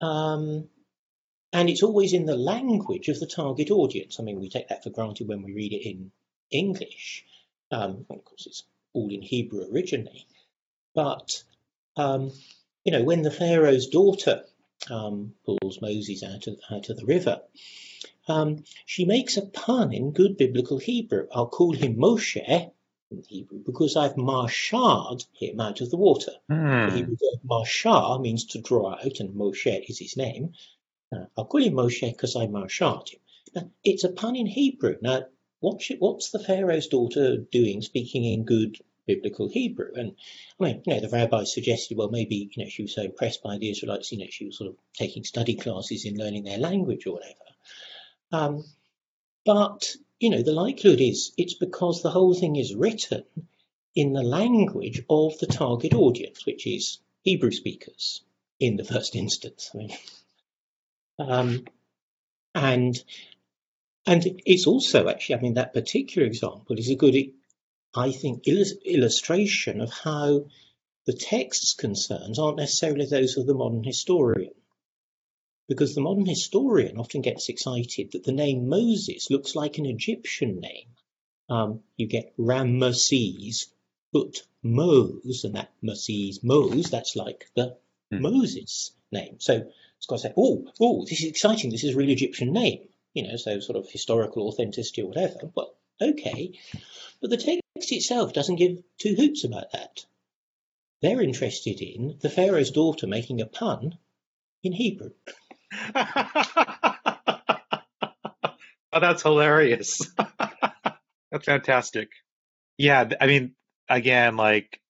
um, 0.00 0.68
and 1.52 1.68
it's 1.70 1.82
always 1.82 2.12
in 2.12 2.26
the 2.26 2.36
language 2.36 3.08
of 3.08 3.18
the 3.18 3.26
target 3.26 3.70
audience. 3.70 4.20
I 4.20 4.22
mean, 4.22 4.38
we 4.38 4.50
take 4.50 4.68
that 4.68 4.84
for 4.84 4.90
granted 4.90 5.26
when 5.26 5.42
we 5.42 5.52
read 5.52 5.72
it 5.72 5.88
in 5.88 6.12
English. 6.50 7.24
Um, 7.72 8.06
of 8.10 8.24
course, 8.24 8.46
it's 8.46 8.64
all 8.92 9.10
in 9.10 9.22
Hebrew 9.22 9.66
originally, 9.72 10.26
but 10.94 11.42
um, 11.96 12.32
you 12.84 12.92
know, 12.92 13.02
when 13.02 13.22
the 13.22 13.30
Pharaoh's 13.30 13.88
daughter 13.88 14.44
um, 14.90 15.34
pulls 15.44 15.80
Moses 15.80 16.22
out 16.22 16.46
of 16.46 16.58
out 16.70 16.90
of 16.90 16.96
the 16.98 17.06
river 17.06 17.40
um, 18.28 18.64
she 18.86 19.04
makes 19.04 19.36
a 19.36 19.42
pun 19.46 19.92
in 19.92 20.12
good 20.12 20.36
biblical 20.36 20.78
Hebrew. 20.78 21.26
I'll 21.32 21.48
call 21.48 21.72
him 21.72 21.96
Moshe 21.96 22.36
in 23.10 23.22
Hebrew 23.28 23.58
because 23.58 23.96
I've 23.96 24.14
marshad 24.14 25.26
him 25.32 25.60
out 25.60 25.80
of 25.80 25.90
the 25.90 25.96
water. 25.96 26.32
Hmm. 26.48 26.86
The 26.86 26.92
Hebrew 26.92 27.16
word 27.20 27.40
mashah 27.44 28.20
means 28.20 28.44
to 28.46 28.60
draw 28.60 28.92
out, 28.92 29.20
and 29.20 29.34
Moshe 29.34 29.88
is 29.88 29.98
his 29.98 30.16
name. 30.16 30.54
Uh, 31.12 31.26
I'll 31.36 31.46
call 31.46 31.62
him 31.62 31.74
Moshe 31.74 32.08
because 32.08 32.36
I 32.36 32.46
marshad 32.46 33.08
him. 33.10 33.20
Now, 33.54 33.70
it's 33.84 34.04
a 34.04 34.08
pun 34.08 34.36
in 34.36 34.46
Hebrew. 34.46 34.96
Now, 35.02 35.26
what's, 35.62 35.88
what's 35.98 36.30
the 36.30 36.38
Pharaoh's 36.38 36.88
daughter 36.88 37.38
doing 37.38 37.80
speaking 37.80 38.24
in 38.24 38.44
good 38.44 38.76
biblical 39.06 39.48
Hebrew. 39.48 39.92
And 39.94 40.12
I 40.60 40.64
mean, 40.64 40.82
you 40.86 40.94
know, 40.94 41.00
the 41.00 41.08
rabbis 41.08 41.54
suggested, 41.54 41.96
well, 41.96 42.10
maybe, 42.10 42.50
you 42.52 42.64
know, 42.64 42.68
she 42.68 42.82
was 42.82 42.94
so 42.94 43.02
impressed 43.02 43.42
by 43.42 43.58
the 43.58 43.70
Israelites, 43.70 44.12
you 44.12 44.18
know, 44.18 44.26
she 44.30 44.46
was 44.46 44.58
sort 44.58 44.70
of 44.70 44.76
taking 44.94 45.24
study 45.24 45.56
classes 45.56 46.04
in 46.04 46.16
learning 46.16 46.44
their 46.44 46.58
language 46.58 47.06
or 47.06 47.14
whatever. 47.14 47.34
Um, 48.32 48.64
but, 49.44 49.96
you 50.20 50.30
know, 50.30 50.42
the 50.42 50.52
likelihood 50.52 51.00
is 51.00 51.32
it's 51.36 51.54
because 51.54 52.02
the 52.02 52.10
whole 52.10 52.34
thing 52.34 52.56
is 52.56 52.74
written 52.74 53.24
in 53.94 54.12
the 54.12 54.22
language 54.22 55.02
of 55.10 55.38
the 55.38 55.46
target 55.46 55.94
audience, 55.94 56.46
which 56.46 56.66
is 56.66 56.98
Hebrew 57.22 57.50
speakers 57.50 58.22
in 58.60 58.76
the 58.76 58.84
first 58.84 59.16
instance. 59.16 59.70
I 59.74 59.78
mean, 59.78 59.96
um, 61.18 61.64
and 62.54 63.02
and 64.06 64.40
it's 64.44 64.66
also 64.66 65.08
actually, 65.08 65.36
I 65.36 65.40
mean, 65.40 65.54
that 65.54 65.74
particular 65.74 66.26
example 66.26 66.78
is 66.78 66.90
a 66.90 66.96
good, 66.96 67.16
I 67.94 68.10
think, 68.12 68.46
illustration 68.46 69.80
of 69.80 69.90
how 69.90 70.46
the 71.06 71.12
text's 71.12 71.74
concerns 71.74 72.38
aren't 72.38 72.58
necessarily 72.58 73.06
those 73.06 73.36
of 73.36 73.46
the 73.46 73.54
modern 73.54 73.84
historian 73.84 74.54
because 75.68 75.94
the 75.94 76.00
modern 76.00 76.26
historian 76.26 76.98
often 76.98 77.22
gets 77.22 77.48
excited 77.48 78.12
that 78.12 78.24
the 78.24 78.32
name 78.32 78.68
Moses 78.68 79.30
looks 79.30 79.54
like 79.54 79.78
an 79.78 79.86
Egyptian 79.86 80.60
name. 80.60 80.88
Um, 81.48 81.82
you 81.96 82.06
get 82.06 82.36
Ramesses, 82.36 83.66
but 84.12 84.42
Mose, 84.62 85.44
and 85.44 85.54
that 85.54 85.72
Moses, 85.80 86.42
Mose, 86.42 86.90
that's 86.90 87.16
like 87.16 87.46
the 87.54 87.76
hmm. 88.10 88.20
Moses 88.20 88.92
name. 89.10 89.36
So 89.38 89.70
it's 89.96 90.06
got 90.06 90.16
to 90.16 90.22
say, 90.22 90.34
oh, 90.36 90.66
oh, 90.80 91.04
this 91.04 91.20
is 91.22 91.28
exciting. 91.28 91.70
This 91.70 91.84
is 91.84 91.94
a 91.94 91.98
real 91.98 92.10
Egyptian 92.10 92.52
name. 92.52 92.80
You 93.14 93.28
know, 93.28 93.36
so 93.36 93.60
sort 93.60 93.76
of 93.76 93.90
historical 93.90 94.48
authenticity 94.48 95.02
or 95.02 95.08
whatever. 95.08 95.50
Well, 95.54 95.74
okay. 96.00 96.58
But 97.20 97.30
the 97.30 97.36
text 97.36 97.92
itself 97.92 98.32
doesn't 98.32 98.56
give 98.56 98.82
two 98.98 99.14
hoots 99.14 99.44
about 99.44 99.72
that. 99.72 100.04
They're 101.02 101.20
interested 101.20 101.80
in 101.80 102.18
the 102.20 102.30
Pharaoh's 102.30 102.70
daughter 102.70 103.06
making 103.06 103.40
a 103.40 103.46
pun 103.46 103.98
in 104.62 104.72
Hebrew. 104.72 105.10
oh, 105.94 106.20
that's 108.92 109.22
hilarious. 109.22 110.08
that's 111.30 111.44
fantastic. 111.44 112.10
Yeah, 112.78 113.10
I 113.20 113.26
mean, 113.26 113.54
again, 113.88 114.36
like, 114.36 114.80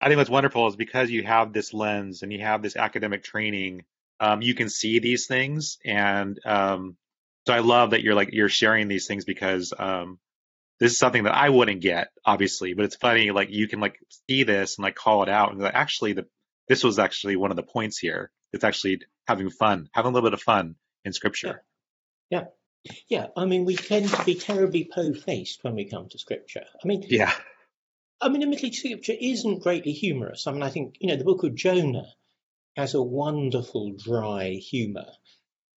I 0.00 0.08
think 0.08 0.18
what's 0.18 0.30
wonderful 0.30 0.68
is 0.68 0.76
because 0.76 1.10
you 1.10 1.24
have 1.24 1.52
this 1.52 1.74
lens 1.74 2.22
and 2.22 2.32
you 2.32 2.40
have 2.40 2.62
this 2.62 2.76
academic 2.76 3.22
training, 3.22 3.84
um, 4.20 4.42
you 4.42 4.54
can 4.54 4.68
see 4.68 4.98
these 4.98 5.26
things, 5.26 5.78
and 5.84 6.38
um, 6.44 6.96
so 7.46 7.54
I 7.54 7.60
love 7.60 7.90
that 7.90 8.02
you're 8.02 8.14
like 8.14 8.30
you're 8.32 8.48
sharing 8.48 8.88
these 8.88 9.06
things 9.06 9.24
because 9.24 9.72
um, 9.78 10.18
this 10.78 10.92
is 10.92 10.98
something 10.98 11.24
that 11.24 11.34
I 11.34 11.50
wouldn't 11.50 11.82
get, 11.82 12.08
obviously, 12.24 12.74
but 12.74 12.86
it's 12.86 12.96
funny, 12.96 13.30
like 13.30 13.50
you 13.50 13.68
can 13.68 13.80
like 13.80 13.98
see 14.28 14.44
this 14.44 14.78
and 14.78 14.84
like 14.84 14.94
call 14.94 15.22
it 15.22 15.28
out 15.28 15.52
and 15.52 15.60
like, 15.60 15.74
actually, 15.74 16.14
the 16.14 16.26
this 16.68 16.82
was 16.82 16.98
actually 16.98 17.36
one 17.36 17.50
of 17.50 17.56
the 17.56 17.62
points 17.62 17.98
here. 17.98 18.30
It's 18.52 18.64
actually 18.64 19.00
having 19.26 19.50
fun, 19.50 19.88
having 19.92 20.10
a 20.10 20.14
little 20.14 20.28
bit 20.28 20.34
of 20.34 20.42
fun 20.42 20.76
in 21.04 21.12
scripture. 21.12 21.62
Yeah. 22.30 22.44
Yeah. 22.84 22.92
yeah. 23.08 23.26
I 23.36 23.44
mean, 23.44 23.64
we 23.64 23.76
tend 23.76 24.08
to 24.08 24.24
be 24.24 24.36
terribly 24.36 24.88
po 24.92 25.12
faced 25.12 25.62
when 25.62 25.74
we 25.74 25.84
come 25.84 26.08
to 26.08 26.18
scripture. 26.18 26.64
I 26.82 26.86
mean, 26.86 27.04
yeah. 27.08 27.32
I 28.20 28.28
mean, 28.28 28.42
admittedly, 28.42 28.72
scripture 28.72 29.14
isn't 29.18 29.62
greatly 29.62 29.92
humorous. 29.92 30.46
I 30.46 30.52
mean, 30.52 30.62
I 30.62 30.70
think, 30.70 30.96
you 31.00 31.08
know, 31.08 31.16
the 31.16 31.24
book 31.24 31.42
of 31.42 31.54
Jonah 31.54 32.06
has 32.76 32.94
a 32.94 33.02
wonderful 33.02 33.94
dry 33.98 34.50
humour. 34.50 35.06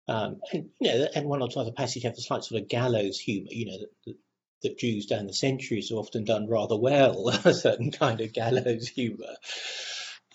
Um, 0.08 0.42
and, 0.52 0.70
you 0.80 0.92
know, 0.92 1.08
and 1.16 1.26
one 1.26 1.42
or 1.42 1.50
two 1.50 1.60
other 1.60 1.72
passages 1.72 2.04
have 2.04 2.14
a 2.14 2.22
slight 2.22 2.44
sort 2.44 2.62
of 2.62 2.68
gallows 2.68 3.20
humour, 3.20 3.52
you 3.52 3.66
know, 3.66 3.78
that, 3.78 4.16
that, 4.64 4.78
Jews 4.78 5.06
down 5.06 5.28
the 5.28 5.34
centuries 5.34 5.90
have 5.90 5.98
often 5.98 6.26
done 6.26 6.48
rather 6.48 6.76
well, 6.76 7.30
a 7.46 7.54
certain 7.54 7.92
kind 7.92 8.20
of 8.20 8.34
gallows 8.34 8.88
humour. 8.88 9.36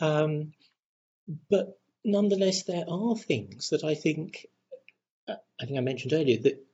Um, 0.01 0.53
but 1.51 1.79
nonetheless, 2.05 2.63
there 2.63 2.85
are 2.89 3.17
things 3.17 3.69
that 3.71 3.85
I 3.85 3.95
think, 3.95 4.47
uh, 5.29 5.35
I 5.61 5.67
think 5.67 5.77
I 5.77 5.83
mentioned 5.83 6.15
earlier, 6.15 6.39
that 6.43 6.65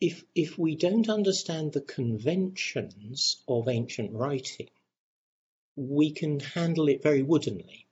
if, 0.00 0.22
if 0.34 0.58
we 0.58 0.76
don't 0.76 1.08
understand 1.08 1.72
the 1.72 1.80
conventions 1.80 3.42
of 3.48 3.68
ancient 3.68 4.12
writing, 4.12 4.68
we 5.76 6.12
can 6.12 6.40
handle 6.40 6.88
it 6.88 7.02
very 7.02 7.22
woodenly. 7.22 7.86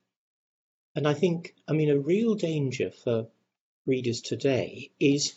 And 0.95 1.07
I 1.07 1.15
think, 1.15 1.55
I 1.67 1.73
mean, 1.73 1.89
a 1.89 1.97
real 1.97 2.35
danger 2.35 2.91
for 2.91 3.27
readers 3.85 4.21
today 4.21 4.91
is 4.99 5.33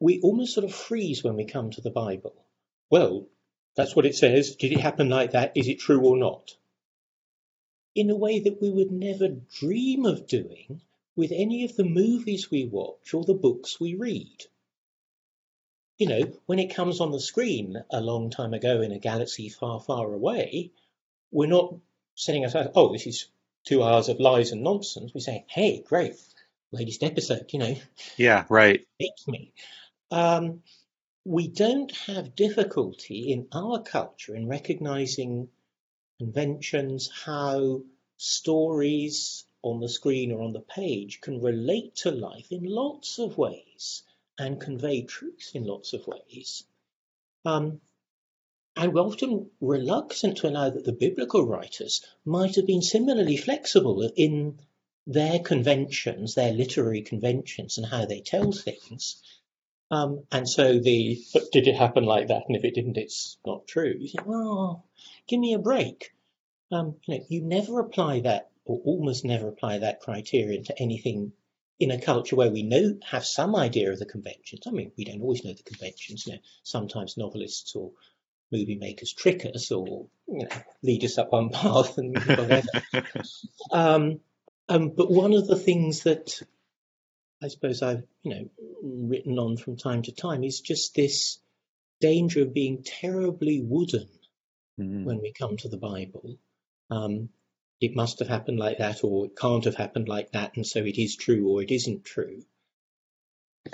we 0.00 0.20
almost 0.20 0.54
sort 0.54 0.64
of 0.64 0.74
freeze 0.74 1.22
when 1.22 1.36
we 1.36 1.44
come 1.44 1.70
to 1.70 1.80
the 1.80 1.90
Bible. 1.90 2.34
Well, 2.90 3.26
that's 3.76 3.94
what 3.96 4.06
it 4.06 4.16
says. 4.16 4.56
Did 4.56 4.72
it 4.72 4.80
happen 4.80 5.08
like 5.08 5.32
that? 5.32 5.52
Is 5.56 5.68
it 5.68 5.78
true 5.78 6.00
or 6.04 6.16
not? 6.16 6.56
in 7.94 8.10
a 8.10 8.16
way 8.16 8.40
that 8.40 8.60
we 8.60 8.70
would 8.70 8.90
never 8.90 9.28
dream 9.28 10.06
of 10.06 10.26
doing 10.26 10.80
with 11.14 11.30
any 11.32 11.64
of 11.64 11.76
the 11.76 11.84
movies 11.84 12.50
we 12.50 12.64
watch 12.64 13.12
or 13.12 13.24
the 13.24 13.34
books 13.34 13.78
we 13.78 13.94
read. 13.94 14.44
You 15.98 16.08
know, 16.08 16.32
when 16.46 16.58
it 16.58 16.74
comes 16.74 17.00
on 17.00 17.12
the 17.12 17.20
screen 17.20 17.84
a 17.90 18.00
long 18.00 18.30
time 18.30 18.54
ago 18.54 18.80
in 18.80 18.92
a 18.92 18.98
galaxy 18.98 19.50
far, 19.50 19.78
far 19.78 20.12
away, 20.12 20.70
we're 21.30 21.48
not 21.48 21.74
setting 22.14 22.44
aside, 22.44 22.70
oh, 22.74 22.92
this 22.92 23.06
is 23.06 23.28
two 23.64 23.82
hours 23.82 24.08
of 24.08 24.20
lies 24.20 24.52
and 24.52 24.62
nonsense. 24.62 25.12
We 25.12 25.20
say, 25.20 25.44
hey, 25.48 25.82
great, 25.86 26.16
latest 26.72 27.02
episode, 27.02 27.46
you 27.52 27.58
know. 27.58 27.76
Yeah, 28.16 28.44
right. 28.48 28.84
It's 28.98 29.26
me. 29.28 29.52
Um, 30.10 30.62
we 31.24 31.48
don't 31.48 31.94
have 32.06 32.34
difficulty 32.34 33.32
in 33.32 33.46
our 33.52 33.82
culture 33.82 34.34
in 34.34 34.48
recognizing 34.48 35.48
conventions, 36.18 37.10
how 37.24 37.82
stories 38.16 39.44
on 39.62 39.80
the 39.80 39.88
screen 39.88 40.32
or 40.32 40.42
on 40.42 40.52
the 40.52 40.60
page 40.60 41.20
can 41.20 41.40
relate 41.40 41.94
to 41.96 42.10
life 42.10 42.50
in 42.50 42.64
lots 42.64 43.18
of 43.18 43.38
ways 43.38 44.02
and 44.38 44.60
convey 44.60 45.02
truth 45.02 45.52
in 45.54 45.64
lots 45.64 45.92
of 45.92 46.06
ways. 46.06 46.64
Um, 47.44 47.80
and 48.76 48.92
we're 48.94 49.02
often 49.02 49.50
reluctant 49.60 50.38
to 50.38 50.48
allow 50.48 50.70
that 50.70 50.84
the 50.84 50.92
biblical 50.92 51.44
writers 51.44 52.04
might 52.24 52.56
have 52.56 52.66
been 52.66 52.82
similarly 52.82 53.36
flexible 53.36 54.02
in 54.16 54.58
their 55.06 55.38
conventions, 55.40 56.34
their 56.34 56.52
literary 56.52 57.02
conventions, 57.02 57.78
and 57.78 57.86
how 57.86 58.04
they 58.06 58.20
tell 58.20 58.52
things. 58.52 59.22
Um, 59.90 60.24
and 60.32 60.48
so 60.48 60.78
the, 60.78 61.22
but 61.34 61.52
did 61.52 61.68
it 61.68 61.76
happen 61.76 62.04
like 62.04 62.28
that? 62.28 62.44
And 62.48 62.56
if 62.56 62.64
it 62.64 62.74
didn't, 62.74 62.96
it's 62.96 63.36
not 63.44 63.66
true. 63.66 63.94
You 63.98 64.08
think, 64.08 64.26
well, 64.26 64.86
give 65.26 65.40
me 65.40 65.52
a 65.54 65.58
break. 65.58 66.12
Um, 66.70 66.96
you 67.06 67.18
know, 67.18 67.24
you 67.28 67.42
never 67.42 67.80
apply 67.80 68.20
that, 68.20 68.50
or 68.64 68.80
almost 68.84 69.24
never 69.24 69.48
apply 69.48 69.78
that 69.78 70.00
criterion 70.00 70.64
to 70.64 70.82
anything 70.82 71.32
in 71.78 71.90
a 71.90 72.00
culture 72.00 72.36
where 72.36 72.50
we 72.50 72.62
know 72.62 72.96
have 73.04 73.26
some 73.26 73.56
idea 73.56 73.90
of 73.92 73.98
the 73.98 74.06
conventions. 74.06 74.66
I 74.66 74.70
mean, 74.70 74.92
we 74.96 75.04
don't 75.04 75.20
always 75.20 75.44
know 75.44 75.52
the 75.52 75.62
conventions. 75.62 76.26
You 76.26 76.34
know, 76.34 76.38
sometimes 76.62 77.16
novelists 77.16 77.74
or 77.74 77.90
movie 78.52 78.76
makers 78.76 79.12
trick 79.12 79.44
us 79.46 79.70
or 79.72 80.06
you 80.28 80.44
know 80.44 80.48
lead 80.82 81.04
us 81.04 81.18
up 81.18 81.32
one 81.32 81.48
path 81.50 81.98
and 81.98 82.16
whatever. 82.16 82.62
um, 83.72 84.20
um, 84.68 84.90
but 84.96 85.10
one 85.10 85.32
of 85.32 85.46
the 85.46 85.58
things 85.58 86.04
that 86.04 86.40
I 87.42 87.48
suppose 87.48 87.82
I've 87.82 88.04
you 88.22 88.34
know 88.34 88.50
written 88.82 89.38
on 89.38 89.56
from 89.56 89.76
time 89.76 90.02
to 90.02 90.12
time 90.12 90.44
is 90.44 90.60
just 90.60 90.94
this 90.94 91.38
danger 92.00 92.42
of 92.42 92.54
being 92.54 92.82
terribly 92.82 93.60
wooden 93.60 94.08
mm. 94.78 95.04
when 95.04 95.20
we 95.20 95.32
come 95.32 95.56
to 95.58 95.68
the 95.68 95.76
Bible. 95.76 96.38
Um, 96.90 97.30
it 97.80 97.96
must 97.96 98.20
have 98.20 98.28
happened 98.28 98.58
like 98.58 98.78
that, 98.78 99.02
or 99.02 99.26
it 99.26 99.36
can't 99.36 99.64
have 99.64 99.74
happened 99.74 100.08
like 100.08 100.32
that, 100.32 100.56
and 100.56 100.66
so 100.66 100.80
it 100.80 100.98
is 100.98 101.16
true 101.16 101.48
or 101.48 101.62
it 101.62 101.70
isn't 101.70 102.04
true. 102.04 102.44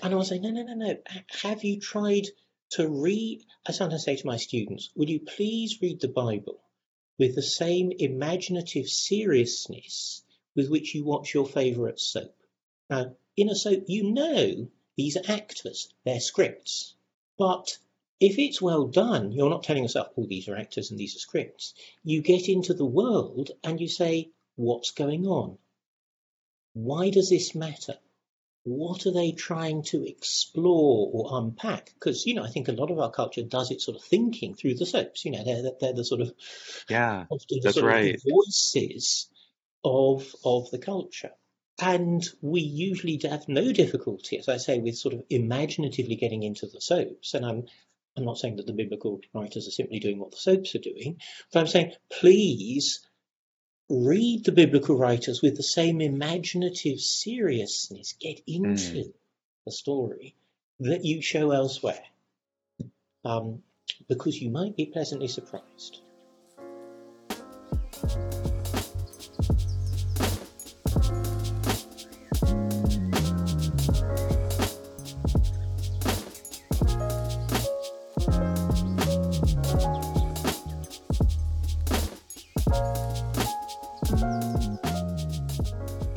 And 0.03 0.13
I 0.13 0.17
was 0.17 0.29
saying, 0.29 0.43
no, 0.43 0.51
no, 0.51 0.63
no, 0.63 0.75
no. 0.75 0.97
Have 1.43 1.65
you 1.65 1.81
tried 1.81 2.27
to 2.73 2.89
read? 2.89 3.45
I 3.67 3.73
sometimes 3.73 4.05
say 4.05 4.17
to 4.17 4.27
my 4.27 4.37
students, 4.37 4.91
would 4.95 5.09
you 5.09 5.21
please 5.21 5.81
read 5.81 6.01
the 6.01 6.09
Bible 6.09 6.61
with 7.19 7.35
the 7.35 7.43
same 7.43 7.93
imaginative 7.99 8.87
seriousness 8.87 10.23
with 10.59 10.69
which 10.69 10.93
you 10.93 11.05
watch 11.05 11.33
your 11.33 11.47
favourite 11.47 12.01
soap? 12.01 12.35
Now, 12.91 13.15
in 13.37 13.49
a 13.49 13.55
soap, 13.55 13.85
you 13.87 14.11
know 14.11 14.67
these 14.97 15.17
are 15.17 15.23
actors, 15.29 15.89
they're 16.05 16.19
scripts. 16.19 16.95
But 17.39 17.79
if 18.19 18.41
it's 18.41 18.61
well 18.61 18.89
done, 18.89 19.31
you're 19.31 19.51
not 19.51 19.63
telling 19.63 19.85
yourself, 19.85 20.09
oh, 20.19 20.27
these 20.27 20.49
are 20.49 20.57
actors 20.57 20.91
and 20.91 20.99
these 20.99 21.15
are 21.15 21.21
scripts. 21.21 21.75
You 22.03 22.23
get 22.23 22.49
into 22.49 22.75
the 22.75 22.85
world 22.85 23.53
and 23.63 23.81
you 23.81 23.87
say, 23.87 24.31
what's 24.57 24.91
going 24.91 25.29
on? 25.29 25.59
Why 26.73 27.11
does 27.11 27.31
this 27.31 27.55
matter? 27.55 27.95
What 28.65 29.07
are 29.07 29.13
they 29.13 29.31
trying 29.31 29.85
to 29.85 30.05
explore 30.05 31.09
or 31.13 31.39
unpack? 31.39 31.95
Because, 31.95 32.27
you 32.27 32.35
know, 32.35 32.43
I 32.43 32.51
think 32.51 32.67
a 32.67 32.73
lot 32.73 32.91
of 32.91 32.99
our 32.99 33.13
culture 33.13 33.45
does 33.45 33.71
it 33.71 33.81
sort 33.81 33.97
of 33.97 34.03
thinking 34.03 34.57
through 34.57 34.75
the 34.75 34.87
soaps. 34.87 35.25
You 35.25 35.31
know, 35.31 35.45
they're, 35.45 35.71
they're 35.81 35.93
the 35.93 36.05
sort 36.05 36.21
of, 36.21 36.35
yeah, 36.91 37.27
often 37.31 37.47
the 37.49 37.61
that's 37.63 37.77
sort 37.77 37.87
right. 37.87 38.17
of 38.17 38.23
voices 38.29 39.29
of, 39.85 40.35
of 40.45 40.71
the 40.71 40.79
culture. 40.79 41.31
And 41.81 42.25
we 42.43 42.61
usually 42.61 43.21
have 43.23 43.47
no 43.49 43.73
difficulty, 43.73 44.39
as 44.39 44.49
I 44.49 44.57
say, 44.57 44.81
with 44.81 44.97
sort 44.97 45.15
of 45.15 45.23
imaginatively 45.31 46.17
getting 46.17 46.43
into 46.43 46.67
the 46.67 46.81
soaps. 46.81 47.35
And 47.35 47.47
I'm 47.47 47.67
I'm 48.17 48.25
not 48.25 48.39
saying 48.39 48.57
that 48.57 48.67
the 48.67 48.73
biblical 48.73 49.21
writers 49.33 49.69
are 49.69 49.71
simply 49.71 50.01
doing 50.01 50.19
what 50.19 50.33
the 50.33 50.39
soaps 50.39 50.75
are 50.75 50.81
doing, 50.81 51.21
but 51.53 51.61
I'm 51.61 51.67
saying 51.69 51.93
please 52.11 53.07
read 53.89 54.45
the 54.45 54.51
biblical 54.51 54.97
writers 54.99 55.41
with 55.41 55.57
the 55.57 55.63
same 55.63 56.01
imaginative 56.01 56.99
seriousness, 56.99 58.15
get 58.21 58.41
into 58.47 59.05
Mm. 59.05 59.13
the 59.65 59.73
story 59.73 60.35
that 60.81 61.05
you 61.05 61.23
show 61.23 61.53
elsewhere. 61.53 62.03
Um, 63.25 63.63
because 64.09 64.41
you 64.43 64.51
might 64.51 64.77
be 64.77 64.87
pleasantly 64.87 65.29
surprised. 65.29 66.01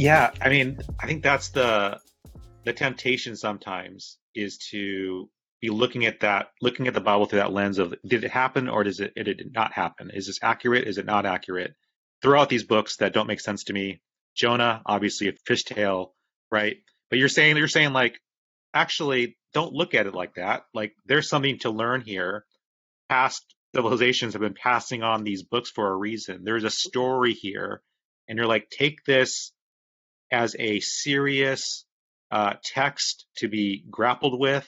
Yeah, 0.02 0.32
I 0.42 0.50
mean, 0.50 0.80
I 1.00 1.06
think 1.06 1.22
that's 1.22 1.50
the 1.50 2.00
the 2.66 2.74
temptation 2.74 3.36
sometimes 3.36 4.18
is 4.34 4.58
to 4.72 5.30
be 5.62 5.70
looking 5.70 6.08
at 6.08 6.22
that, 6.22 6.48
looking 6.60 6.88
at 6.88 6.96
the 6.96 7.02
Bible 7.02 7.28
through 7.28 7.38
that 7.38 7.54
lens 7.54 7.78
of 7.78 7.94
did 8.04 8.24
it 8.24 8.32
happen 8.32 8.68
or 8.68 8.84
does 8.84 9.00
it, 9.00 9.14
it 9.16 9.26
did 9.26 9.54
not 9.54 9.74
happen? 9.74 10.10
Is 10.12 10.26
this 10.26 10.40
accurate? 10.42 10.88
Is 10.88 10.98
it 10.98 11.06
not 11.06 11.28
accurate? 11.28 11.76
Throughout 12.24 12.50
these 12.50 12.64
books 12.64 12.98
that 12.98 13.14
don't 13.14 13.28
make 13.28 13.42
sense 13.42 13.66
to 13.66 13.74
me, 13.74 14.02
Jonah, 14.36 14.82
obviously 14.88 15.28
a 15.28 15.34
fish 15.46 15.66
fishtail, 15.66 16.14
right? 16.52 16.78
But 17.12 17.20
you're 17.20 17.30
saying 17.30 17.58
you're 17.58 17.68
saying 17.68 17.94
like, 17.94 18.20
actually, 18.74 19.38
don't 19.54 19.72
look 19.72 19.94
at 19.94 20.08
it 20.08 20.16
like 20.16 20.34
that. 20.34 20.64
Like, 20.74 20.96
there's 21.06 21.30
something 21.30 21.60
to 21.60 21.70
learn 21.70 22.02
here. 22.02 22.46
Past 23.08 23.46
civilizations 23.76 24.34
have 24.34 24.42
been 24.42 24.56
passing 24.56 25.04
on 25.04 25.24
these 25.24 25.44
books 25.44 25.70
for 25.70 25.88
a 25.88 25.96
reason. 25.96 26.44
There's 26.44 26.64
a 26.64 26.72
story 26.72 27.34
here, 27.34 27.84
and 28.28 28.36
you're 28.36 28.48
like, 28.48 28.68
take 28.72 29.06
this 29.06 29.52
as 30.32 30.56
a 30.58 30.80
serious 30.80 31.86
uh, 32.32 32.54
text 32.64 33.26
to 33.38 33.48
be 33.48 33.84
grappled 33.90 34.40
with, 34.40 34.68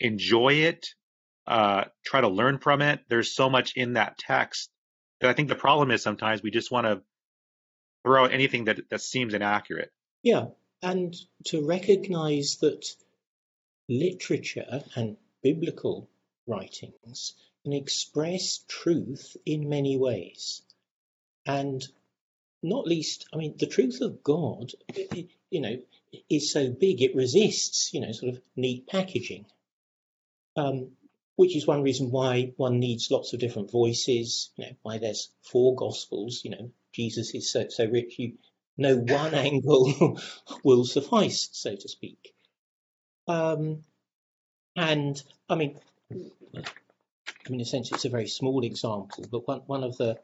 enjoy 0.00 0.54
it, 0.54 0.88
uh, 1.46 1.84
try 2.04 2.20
to 2.20 2.28
learn 2.28 2.58
from 2.58 2.82
it. 2.82 3.00
There's 3.08 3.34
so 3.34 3.48
much 3.48 3.74
in 3.76 3.94
that 3.94 4.18
text 4.18 4.70
that 5.20 5.30
I 5.30 5.32
think 5.32 5.48
the 5.48 5.54
problem 5.54 5.90
is 5.90 6.02
sometimes 6.02 6.42
we 6.42 6.50
just 6.50 6.70
want 6.70 6.86
to 6.86 7.02
throw 8.04 8.24
out 8.24 8.32
anything 8.32 8.64
that, 8.64 8.88
that 8.90 9.00
seems 9.00 9.34
inaccurate. 9.34 9.90
Yeah, 10.22 10.46
and 10.82 11.14
to 11.46 11.66
recognize 11.66 12.56
that 12.60 12.86
literature 13.88 14.82
and 14.94 15.16
biblical 15.42 16.08
writings 16.46 17.34
can 17.64 17.72
express 17.72 18.64
truth 18.68 19.36
in 19.44 19.68
many 19.68 19.96
ways. 19.96 20.62
And 21.46 21.86
not 22.62 22.86
least, 22.86 23.26
I 23.32 23.36
mean, 23.36 23.54
the 23.56 23.66
truth 23.66 24.00
of 24.00 24.22
God, 24.22 24.72
you 25.50 25.60
know, 25.60 25.78
is 26.28 26.52
so 26.52 26.70
big 26.70 27.02
it 27.02 27.14
resists, 27.14 27.92
you 27.92 28.00
know, 28.00 28.12
sort 28.12 28.34
of 28.34 28.40
neat 28.56 28.86
packaging. 28.86 29.46
Um, 30.56 30.92
which 31.36 31.54
is 31.54 31.68
one 31.68 31.82
reason 31.82 32.10
why 32.10 32.52
one 32.56 32.80
needs 32.80 33.12
lots 33.12 33.32
of 33.32 33.38
different 33.38 33.70
voices, 33.70 34.50
you 34.56 34.66
know, 34.66 34.72
why 34.82 34.98
there's 34.98 35.30
four 35.42 35.76
gospels, 35.76 36.40
you 36.42 36.50
know, 36.50 36.72
Jesus 36.92 37.32
is 37.32 37.52
so, 37.52 37.68
so 37.68 37.86
rich, 37.86 38.18
you 38.18 38.32
no 38.76 38.96
one 38.96 39.34
angle 39.46 40.18
will 40.64 40.84
suffice, 40.84 41.48
so 41.52 41.76
to 41.76 41.88
speak. 41.88 42.34
Um, 43.28 43.84
and 44.74 45.22
I 45.48 45.54
mean, 45.54 45.78
I 46.10 46.14
mean, 46.14 46.32
in 47.50 47.60
a 47.60 47.64
sense, 47.64 47.92
it's 47.92 48.04
a 48.04 48.10
very 48.10 48.28
small 48.28 48.64
example, 48.64 49.24
but 49.30 49.46
one, 49.46 49.62
one 49.66 49.84
of 49.84 49.96
the 49.96 50.18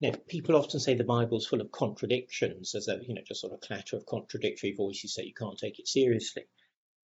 know, 0.00 0.16
people 0.28 0.56
often 0.56 0.80
say 0.80 0.94
the 0.94 1.04
Bible's 1.04 1.46
full 1.46 1.60
of 1.60 1.70
contradictions, 1.70 2.74
as 2.74 2.86
though, 2.86 3.00
you 3.00 3.14
know, 3.14 3.22
just 3.26 3.40
sort 3.40 3.52
of 3.52 3.60
clatter 3.60 3.96
of 3.96 4.06
contradictory 4.06 4.72
voices 4.72 5.14
so 5.14 5.22
you 5.22 5.34
can't 5.34 5.58
take 5.58 5.78
it 5.78 5.88
seriously. 5.88 6.46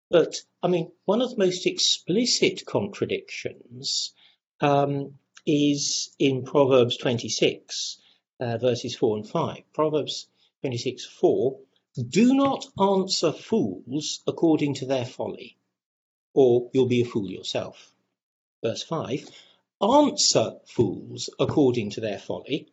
But, 0.08 0.36
I 0.62 0.68
mean, 0.68 0.92
one 1.04 1.20
of 1.20 1.30
the 1.30 1.44
most 1.44 1.66
explicit 1.66 2.64
contradictions 2.64 4.12
um, 4.60 5.18
is 5.44 6.14
in 6.18 6.44
Proverbs 6.44 6.96
26, 6.96 7.98
uh, 8.40 8.58
verses 8.58 8.94
4 8.94 9.16
and 9.16 9.28
5. 9.28 9.62
Proverbs 9.72 10.28
26, 10.60 11.04
4 11.04 11.58
Do 12.08 12.34
not 12.34 12.66
answer 12.80 13.32
fools 13.32 14.20
according 14.26 14.74
to 14.74 14.86
their 14.86 15.04
folly, 15.04 15.56
or 16.34 16.70
you'll 16.72 16.86
be 16.86 17.02
a 17.02 17.04
fool 17.04 17.30
yourself. 17.30 17.92
Verse 18.62 18.82
5 18.84 19.28
Answer 19.82 20.58
fools 20.66 21.28
according 21.38 21.90
to 21.90 22.00
their 22.00 22.18
folly, 22.18 22.68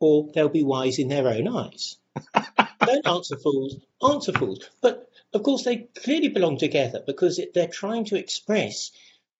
or 0.00 0.30
they'll 0.34 0.48
be 0.48 0.62
wise 0.62 0.98
in 0.98 1.08
their 1.08 1.28
own 1.28 1.48
eyes. 1.48 1.96
Don't 2.84 3.06
answer 3.06 3.36
fools, 3.36 3.76
answer 4.02 4.32
fools. 4.32 4.68
But 4.80 5.08
of 5.32 5.42
course, 5.42 5.64
they 5.64 5.88
clearly 6.02 6.28
belong 6.28 6.58
together 6.58 7.02
because 7.04 7.38
it, 7.38 7.54
they're 7.54 7.68
trying 7.68 8.06
to 8.06 8.16
express 8.16 8.92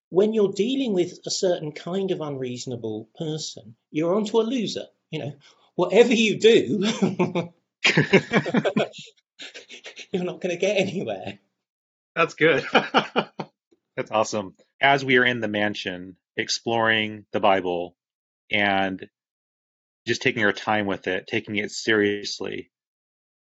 when 0.09 0.33
you're 0.33 0.51
dealing 0.51 0.93
with 0.93 1.19
a 1.25 1.31
certain 1.31 1.71
kind 1.71 2.11
of 2.11 2.21
unreasonable 2.21 3.09
person, 3.17 3.75
you're 3.91 4.15
onto 4.15 4.39
a 4.39 4.41
loser. 4.41 4.85
You 5.11 5.19
know, 5.19 5.33
whatever 5.75 6.13
you 6.13 6.39
do, 6.39 6.85
you're 10.11 10.23
not 10.23 10.41
going 10.41 10.51
to 10.51 10.57
get 10.57 10.77
anywhere. 10.77 11.39
That's 12.15 12.33
good. 12.33 12.65
That's 13.95 14.11
awesome. 14.11 14.55
As 14.81 15.03
we 15.03 15.17
are 15.17 15.25
in 15.25 15.41
the 15.41 15.47
mansion 15.47 16.15
exploring 16.37 17.25
the 17.31 17.39
Bible 17.39 17.95
and 18.51 19.07
just 20.09 20.21
taking 20.21 20.43
our 20.43 20.51
time 20.51 20.85
with 20.85 21.07
it, 21.07 21.27
taking 21.27 21.55
it 21.55 21.71
seriously, 21.71 22.71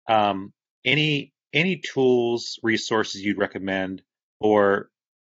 um, 0.10 0.54
any 0.84 1.34
any 1.54 1.78
tools, 1.78 2.60
resources 2.64 3.22
you'd 3.22 3.38
recommend 3.38 4.02
for 4.40 4.90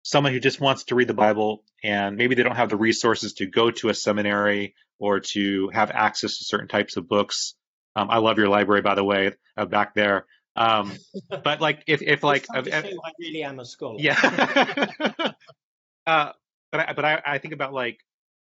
someone 0.04 0.34
who 0.34 0.40
just 0.40 0.60
wants 0.60 0.86
to 0.86 0.96
read 0.96 1.08
the 1.08 1.14
Bible 1.14 1.64
and 1.84 2.18
maybe 2.18 2.36
they 2.36 2.44
don't 2.44 2.56
have 2.56 2.70
the 2.70 2.78
resources 2.78 3.34
to 3.34 3.46
go 3.46 3.72
to 3.72 3.90
a 3.90 3.94
seminary 3.94 4.76
or 4.98 5.20
to 5.20 5.70
have 5.70 5.92
access 5.92 6.40
to 6.40 6.44
certain 6.44 6.68
types 6.68 6.98
of 6.98 7.08
books. 7.08 7.56
Um, 7.96 8.10
I 8.10 8.18
love 8.18 8.38
your 8.38 8.50
library, 8.50 8.82
by 8.82 8.96
the 8.96 9.04
way, 9.04 9.34
uh, 9.56 9.66
back 9.66 9.94
there. 9.94 10.26
Um, 10.56 10.92
but 11.30 11.62
like, 11.62 11.84
if 11.88 12.02
if 12.02 12.24
like, 12.24 12.48
time 12.48 12.66
I 12.68 13.12
really 13.20 13.44
am 13.44 13.60
a 13.60 13.66
scholar. 13.66 13.96
yeah. 14.00 14.20
uh, 16.06 16.32
but 16.72 16.90
I, 16.90 16.94
but 16.94 17.06
I, 17.06 17.22
I 17.26 17.38
think 17.38 17.54
about 17.54 17.74
like 17.74 18.00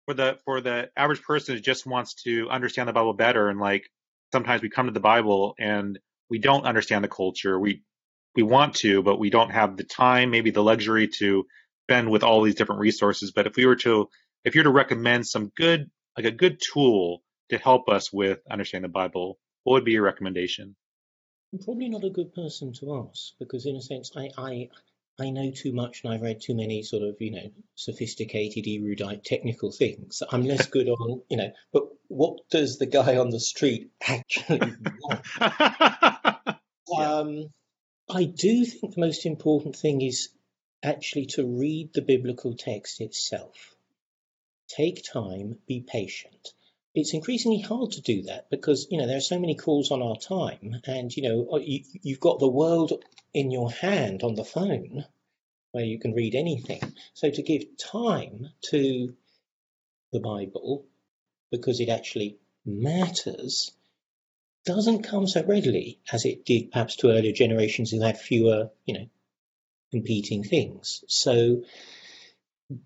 for 0.08 0.14
the 0.14 0.38
for 0.46 0.62
the 0.62 0.88
average 0.96 1.22
person 1.22 1.54
who 1.54 1.60
just 1.60 1.84
wants 1.84 2.14
to 2.14 2.48
understand 2.48 2.88
the 2.88 2.94
Bible 2.94 3.12
better, 3.12 3.50
and 3.50 3.60
like 3.60 3.90
sometimes 4.32 4.62
we 4.62 4.70
come 4.70 4.86
to 4.86 4.92
the 4.92 5.00
Bible 5.00 5.54
and 5.58 5.98
we 6.30 6.38
don't 6.38 6.64
understand 6.64 7.04
the 7.04 7.08
culture. 7.08 7.60
We 7.60 7.82
we 8.34 8.42
want 8.42 8.76
to, 8.76 9.02
but 9.02 9.18
we 9.18 9.28
don't 9.28 9.50
have 9.50 9.76
the 9.76 9.84
time, 9.84 10.30
maybe 10.30 10.50
the 10.50 10.62
luxury 10.62 11.08
to 11.18 11.44
spend 11.84 12.10
with 12.10 12.22
all 12.22 12.40
these 12.40 12.54
different 12.54 12.80
resources. 12.80 13.32
But 13.32 13.46
if 13.46 13.56
we 13.56 13.66
were 13.66 13.76
to 13.76 14.08
if 14.46 14.54
you 14.54 14.60
were 14.60 14.64
to 14.64 14.70
recommend 14.70 15.26
some 15.26 15.52
good 15.54 15.90
like 16.16 16.24
a 16.24 16.30
good 16.30 16.58
tool 16.58 17.22
to 17.50 17.58
help 17.58 17.90
us 17.90 18.10
with 18.10 18.38
understanding 18.50 18.88
the 18.88 18.92
Bible, 18.92 19.38
what 19.64 19.74
would 19.74 19.84
be 19.84 19.92
your 19.92 20.04
recommendation? 20.04 20.74
I'm 21.52 21.58
probably 21.58 21.90
not 21.90 22.04
a 22.04 22.10
good 22.10 22.32
person 22.32 22.72
to 22.80 23.08
ask 23.10 23.34
because, 23.38 23.66
in 23.66 23.76
a 23.76 23.82
sense, 23.82 24.10
I, 24.16 24.30
I 24.38 24.68
I 25.20 25.30
know 25.30 25.50
too 25.50 25.72
much 25.72 26.02
and 26.04 26.12
I've 26.12 26.22
read 26.22 26.40
too 26.40 26.54
many 26.54 26.82
sort 26.82 27.02
of 27.02 27.20
you 27.20 27.32
know 27.32 27.50
sophisticated, 27.74 28.66
erudite, 28.66 29.24
technical 29.24 29.72
things. 29.72 30.22
I'm 30.30 30.44
less 30.44 30.66
good 30.76 30.88
on 30.88 31.22
you 31.28 31.36
know. 31.36 31.52
But 31.72 31.84
what 32.08 32.48
does 32.50 32.78
the 32.78 32.86
guy 32.86 33.16
on 33.16 33.30
the 33.30 33.40
street 33.40 33.90
actually 34.06 34.60
want? 35.02 35.24
Um, 36.98 37.52
I 38.08 38.24
do 38.24 38.64
think 38.64 38.94
the 38.94 39.00
most 39.00 39.26
important 39.26 39.76
thing 39.76 40.00
is 40.00 40.30
actually 40.82 41.26
to 41.26 41.46
read 41.46 41.92
the 41.92 42.00
biblical 42.00 42.56
text 42.56 43.02
itself. 43.02 43.74
Take 44.68 45.04
time, 45.04 45.58
be 45.66 45.80
patient. 45.80 46.54
It's 46.98 47.14
increasingly 47.14 47.60
hard 47.60 47.92
to 47.92 48.00
do 48.00 48.22
that 48.22 48.50
because 48.50 48.88
you 48.90 48.98
know 48.98 49.06
there 49.06 49.18
are 49.18 49.32
so 49.32 49.38
many 49.38 49.54
calls 49.54 49.92
on 49.92 50.02
our 50.02 50.16
time, 50.16 50.80
and 50.84 51.16
you 51.16 51.22
know 51.22 51.48
uh, 51.52 51.58
you, 51.58 51.84
you've 52.02 52.18
got 52.18 52.40
the 52.40 52.48
world 52.48 53.04
in 53.32 53.52
your 53.52 53.70
hand 53.70 54.24
on 54.24 54.34
the 54.34 54.44
phone 54.44 55.04
where 55.70 55.84
you 55.84 56.00
can 56.00 56.12
read 56.12 56.34
anything. 56.34 56.80
So 57.14 57.30
to 57.30 57.42
give 57.42 57.76
time 57.76 58.48
to 58.70 59.14
the 60.10 60.18
Bible 60.18 60.86
because 61.52 61.78
it 61.78 61.88
actually 61.88 62.38
matters 62.66 63.70
doesn't 64.64 65.04
come 65.04 65.28
so 65.28 65.44
readily 65.44 66.00
as 66.12 66.24
it 66.24 66.44
did 66.44 66.72
perhaps 66.72 66.96
to 66.96 67.12
earlier 67.12 67.32
generations 67.32 67.92
who 67.92 68.00
had 68.00 68.18
fewer, 68.18 68.70
you 68.86 68.94
know, 68.94 69.08
competing 69.92 70.42
things. 70.42 71.04
So 71.06 71.62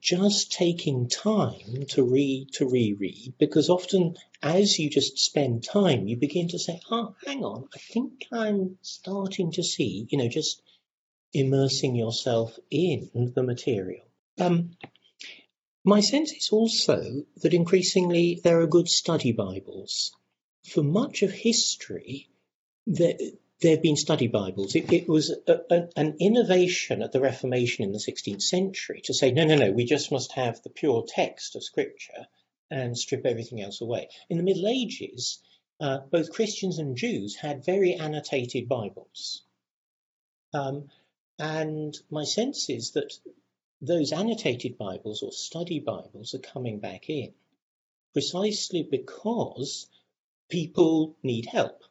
just 0.01 0.53
taking 0.53 1.09
time 1.09 1.87
to 1.91 2.05
read, 2.05 2.53
to 2.53 2.69
reread, 2.69 3.35
because 3.39 3.69
often 3.69 4.17
as 4.43 4.79
you 4.79 4.89
just 4.89 5.19
spend 5.19 5.65
time, 5.65 6.07
you 6.07 6.17
begin 6.17 6.49
to 6.49 6.59
say, 6.59 6.81
oh, 6.91 7.15
hang 7.27 7.45
on, 7.45 7.69
I 7.75 7.79
think 7.79 8.27
I'm 8.33 8.79
starting 8.83 9.53
to 9.53 9.63
see, 9.63 10.07
you 10.11 10.19
know, 10.19 10.29
just 10.29 10.63
immersing 11.33 11.97
yourself 11.97 12.59
in 12.71 13.33
the 13.35 13.43
material. 13.43 14.05
Um, 14.39 14.77
my 15.85 16.01
sense 16.01 16.33
is 16.33 16.51
also 16.53 17.25
that 17.43 17.55
increasingly 17.55 18.41
there 18.45 18.61
are 18.61 18.67
good 18.67 18.89
study 18.89 19.33
Bibles 19.33 20.13
for 20.69 20.83
much 20.83 21.23
of 21.23 21.33
history, 21.33 22.29
there, 22.87 23.15
there 23.63 23.73
have 23.73 23.83
been 23.83 23.97
study 23.97 24.27
Bibles. 24.27 24.75
It, 24.75 24.93
it 24.93 25.09
was 25.09 25.31
a, 25.47 25.61
a, 25.71 25.89
an 25.97 26.17
innovation 26.19 27.01
at 27.01 27.13
the 27.13 27.21
Reformation 27.21 27.85
in 27.85 27.93
the 27.93 27.99
16th 27.99 28.43
century 28.43 29.01
to 29.05 29.15
say, 29.15 29.31
no, 29.31 29.45
no, 29.45 29.57
no, 29.57 29.71
we 29.71 29.85
just 29.85 30.11
must 30.11 30.33
have 30.33 30.61
the 30.63 30.71
pure 30.71 31.05
text 31.07 31.55
of 31.55 31.63
Scripture 31.63 32.27
and 32.71 32.99
strip 32.99 33.25
everything 33.25 33.61
else 33.61 33.81
away. 33.81 34.09
In 34.29 34.37
the 34.37 34.43
Middle 34.43 34.67
Ages, 34.67 35.39
uh, 35.81 35.99
both 36.11 36.33
Christians 36.33 36.79
and 36.79 36.97
Jews 36.97 37.37
had 37.37 37.65
very 37.65 37.95
annotated 37.95 38.69
Bibles. 38.69 39.43
Um, 40.53 40.91
and 41.39 41.97
my 42.11 42.25
sense 42.25 42.69
is 42.69 42.93
that 42.93 43.17
those 43.81 44.13
annotated 44.13 44.77
Bibles 44.77 45.23
or 45.23 45.33
study 45.33 45.79
Bibles 45.79 46.35
are 46.35 46.39
coming 46.39 46.81
back 46.81 47.09
in 47.09 47.33
precisely 48.13 48.83
because 48.83 49.87
people 50.49 51.17
need 51.23 51.47
help. 51.47 51.83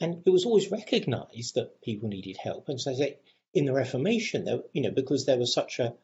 And 0.00 0.22
it 0.26 0.30
was 0.30 0.44
always 0.44 0.70
recognized 0.70 1.54
that 1.54 1.80
people 1.82 2.08
needed 2.08 2.36
help. 2.42 2.68
And 2.68 2.80
so 2.80 2.94
they, 2.94 3.18
in 3.52 3.64
the 3.64 3.72
Reformation, 3.72 4.44
there, 4.44 4.60
you 4.72 4.82
know, 4.82 4.90
because 4.90 5.24
there 5.24 5.38
was 5.38 5.54
such 5.54 5.78
a, 5.78 5.94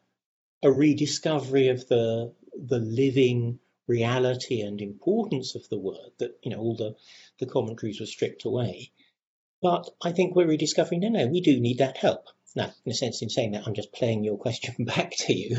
a 0.63 0.71
rediscovery 0.71 1.67
of 1.67 1.87
the, 1.87 2.33
the 2.55 2.79
living 2.79 3.59
reality 3.87 4.61
and 4.61 4.81
importance 4.81 5.55
of 5.55 5.67
the 5.69 5.77
word 5.77 6.11
that, 6.19 6.37
you 6.43 6.51
know, 6.51 6.59
all 6.59 6.75
the, 6.75 6.95
the 7.39 7.51
commentaries 7.51 7.99
were 7.99 8.05
stripped 8.05 8.45
away. 8.45 8.91
But 9.61 9.89
I 10.01 10.11
think 10.11 10.35
we're 10.35 10.47
rediscovering, 10.47 11.01
no, 11.01 11.09
no, 11.09 11.27
we 11.27 11.41
do 11.41 11.59
need 11.59 11.79
that 11.79 11.97
help. 11.97 12.27
Now, 12.55 12.73
in 12.85 12.91
a 12.91 12.95
sense, 12.95 13.21
in 13.21 13.29
saying 13.29 13.51
that, 13.51 13.65
I'm 13.65 13.75
just 13.75 13.93
playing 13.93 14.23
your 14.23 14.37
question 14.37 14.75
back 14.85 15.13
to 15.19 15.33
you. 15.33 15.57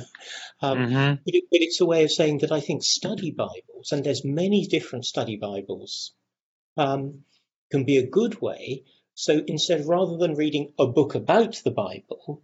Um, 0.61 0.79
mm-hmm. 0.79 1.15
but, 1.25 1.35
it, 1.35 1.45
but, 1.51 1.61
it's 1.61 1.81
a 1.81 1.87
way 1.87 2.05
of 2.05 2.13
saying 2.13 2.39
that 2.39 2.53
I 2.53 2.61
think 2.61 2.83
study 2.83 3.31
Bibles, 3.31 3.93
and 3.93 4.05
there's 4.05 4.25
many 4.25 4.67
different 4.67 5.07
study 5.07 5.37
Bibles, 5.37 6.13
um, 6.77 7.25
can 7.73 7.85
be 7.85 7.97
a 7.97 8.07
good 8.07 8.41
way. 8.41 8.85
So 9.15 9.43
instead, 9.47 9.87
rather 9.87 10.19
than 10.19 10.35
reading 10.35 10.75
a 10.79 10.87
book 10.87 11.15
about 11.15 11.61
the 11.65 11.71
Bible, 11.71 12.43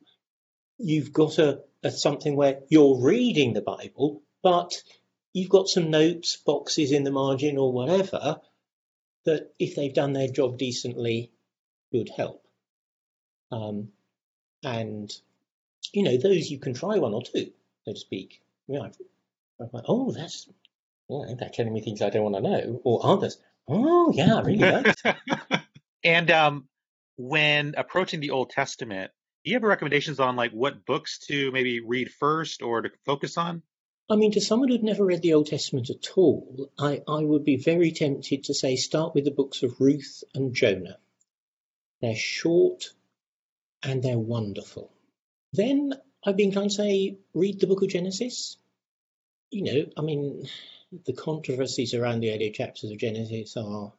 you've 0.78 1.12
got 1.12 1.38
a, 1.38 1.60
a 1.84 1.90
something 1.90 2.34
where 2.34 2.60
you're 2.70 3.00
reading 3.00 3.52
the 3.52 3.60
Bible, 3.60 4.22
but 4.42 4.82
you've 5.34 5.50
got 5.50 5.68
some 5.68 5.90
notes, 5.90 6.36
boxes 6.36 6.92
in 6.92 7.04
the 7.04 7.10
margin, 7.10 7.58
or 7.58 7.72
whatever 7.72 8.40
that, 9.26 9.52
if 9.58 9.76
they've 9.76 9.94
done 9.94 10.14
their 10.14 10.28
job 10.28 10.56
decently, 10.56 11.30
would 11.92 12.10
help. 12.16 12.42
Um, 13.52 13.88
and 14.64 15.10
you 15.92 16.02
know 16.02 16.16
those 16.16 16.50
you 16.50 16.58
can 16.58 16.74
try 16.74 16.98
one 16.98 17.14
or 17.14 17.22
two, 17.22 17.52
so 17.84 17.92
to 17.92 17.98
speak. 17.98 18.40
You 18.66 18.78
know, 18.78 18.90
I'm 19.60 19.68
like, 19.72 19.84
oh, 19.86 20.10
that's 20.10 20.48
they're 21.08 21.50
telling 21.52 21.72
me 21.72 21.80
things 21.80 22.02
I 22.02 22.10
don't 22.10 22.30
want 22.30 22.36
to 22.36 22.50
know, 22.50 22.80
or 22.84 23.00
others. 23.04 23.38
Oh, 23.68 24.12
yeah, 24.14 24.40
really 24.40 24.58
like 24.58 24.96
and 26.04 26.30
um, 26.30 26.68
when 27.16 27.74
approaching 27.76 28.20
the 28.20 28.30
Old 28.30 28.50
Testament, 28.50 29.10
do 29.44 29.50
you 29.50 29.56
have 29.56 29.62
recommendations 29.62 30.20
on 30.20 30.36
like 30.36 30.52
what 30.52 30.86
books 30.86 31.18
to 31.26 31.50
maybe 31.52 31.80
read 31.80 32.10
first 32.10 32.62
or 32.62 32.82
to 32.82 32.90
focus 33.04 33.36
on? 33.36 33.62
I 34.10 34.16
mean, 34.16 34.32
to 34.32 34.40
someone 34.40 34.70
who'd 34.70 34.82
never 34.82 35.04
read 35.04 35.20
the 35.20 35.34
Old 35.34 35.48
Testament 35.48 35.90
at 35.90 36.16
all, 36.16 36.70
I, 36.78 37.02
I 37.06 37.22
would 37.22 37.44
be 37.44 37.56
very 37.56 37.92
tempted 37.92 38.44
to 38.44 38.54
say 38.54 38.76
start 38.76 39.14
with 39.14 39.24
the 39.24 39.30
books 39.30 39.62
of 39.62 39.78
Ruth 39.80 40.24
and 40.34 40.54
Jonah. 40.54 40.98
They're 42.00 42.16
short, 42.16 42.84
and 43.82 44.02
they're 44.02 44.18
wonderful. 44.18 44.90
Then 45.52 45.92
I've 46.24 46.36
been 46.36 46.52
trying 46.52 46.68
to 46.68 46.74
say, 46.74 47.18
read 47.34 47.60
the 47.60 47.66
book 47.66 47.82
of 47.82 47.88
Genesis. 47.90 48.56
You 49.50 49.62
know, 49.62 49.86
I 49.96 50.02
mean, 50.02 50.48
the 51.06 51.12
controversies 51.12 51.94
around 51.94 52.20
the 52.20 52.32
earlier 52.32 52.50
chapters 52.50 52.90
of 52.90 52.98
Genesis 52.98 53.56
are 53.56 53.92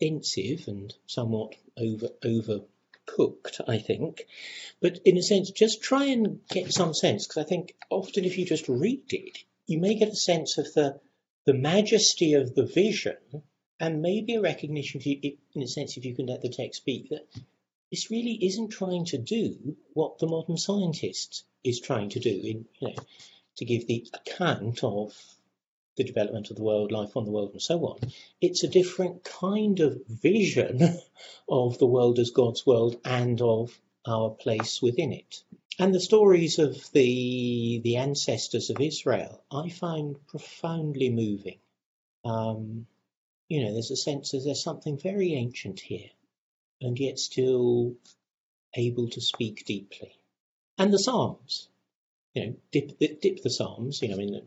extensive 0.00 0.68
and 0.68 0.92
somewhat 1.06 1.54
over 1.76 2.08
overcooked, 2.24 3.60
I 3.66 3.78
think. 3.78 4.26
But 4.80 5.00
in 5.04 5.16
a 5.16 5.22
sense, 5.22 5.50
just 5.50 5.82
try 5.82 6.06
and 6.06 6.40
get 6.48 6.72
some 6.72 6.92
sense, 6.92 7.26
because 7.26 7.44
I 7.44 7.48
think 7.48 7.74
often 7.88 8.24
if 8.24 8.36
you 8.36 8.44
just 8.44 8.68
read 8.68 9.12
it, 9.12 9.38
you 9.66 9.78
may 9.78 9.94
get 9.94 10.08
a 10.08 10.16
sense 10.16 10.58
of 10.58 10.72
the 10.74 11.00
the 11.44 11.54
majesty 11.54 12.34
of 12.34 12.54
the 12.54 12.66
vision 12.66 13.16
and 13.80 14.02
maybe 14.02 14.34
a 14.34 14.40
recognition, 14.40 15.00
in 15.00 15.62
a 15.62 15.66
sense, 15.66 15.96
if 15.96 16.04
you 16.04 16.14
can 16.14 16.26
let 16.26 16.40
the 16.40 16.48
text 16.48 16.80
speak, 16.80 17.08
that 17.10 17.26
this 17.90 18.10
really 18.10 18.38
isn't 18.44 18.68
trying 18.68 19.04
to 19.06 19.18
do 19.18 19.76
what 19.92 20.18
the 20.18 20.28
modern 20.28 20.56
scientist 20.56 21.44
is 21.64 21.80
trying 21.80 22.10
to 22.10 22.20
do 22.20 22.30
in, 22.30 22.64
you 22.78 22.88
know, 22.88 22.94
to 23.56 23.64
give 23.64 23.86
the 23.86 24.06
account 24.14 24.82
of 24.82 25.14
the 25.96 26.04
development 26.04 26.50
of 26.50 26.56
the 26.56 26.62
world, 26.62 26.90
life 26.90 27.16
on 27.16 27.24
the 27.24 27.30
world, 27.30 27.50
and 27.52 27.62
so 27.62 27.78
on. 27.86 27.98
It's 28.40 28.64
a 28.64 28.68
different 28.68 29.24
kind 29.24 29.80
of 29.80 30.00
vision 30.06 30.80
of 31.48 31.78
the 31.78 31.86
world 31.86 32.18
as 32.18 32.30
God's 32.30 32.66
world 32.66 33.00
and 33.04 33.40
of 33.42 33.78
our 34.06 34.30
place 34.30 34.80
within 34.80 35.12
it. 35.12 35.42
And 35.78 35.94
the 35.94 36.00
stories 36.00 36.58
of 36.58 36.90
the 36.92 37.80
the 37.82 37.96
ancestors 37.96 38.70
of 38.70 38.80
Israel, 38.80 39.42
I 39.50 39.68
find 39.68 40.26
profoundly 40.26 41.10
moving. 41.10 41.58
Um, 42.24 42.86
you 43.48 43.62
know, 43.62 43.72
there's 43.72 43.90
a 43.90 43.96
sense 43.96 44.30
that 44.30 44.42
there's 44.44 44.62
something 44.62 44.98
very 44.98 45.34
ancient 45.34 45.80
here 45.80 46.10
and 46.80 46.98
yet 46.98 47.18
still 47.18 47.94
able 48.74 49.08
to 49.10 49.20
speak 49.20 49.64
deeply. 49.64 50.12
And 50.78 50.92
the 50.92 50.98
Psalms, 50.98 51.68
you 52.34 52.46
know, 52.46 52.54
dip, 52.70 52.98
dip 52.98 53.42
the 53.42 53.50
Psalms, 53.50 54.00
you 54.02 54.08
know, 54.08 54.18
in 54.18 54.42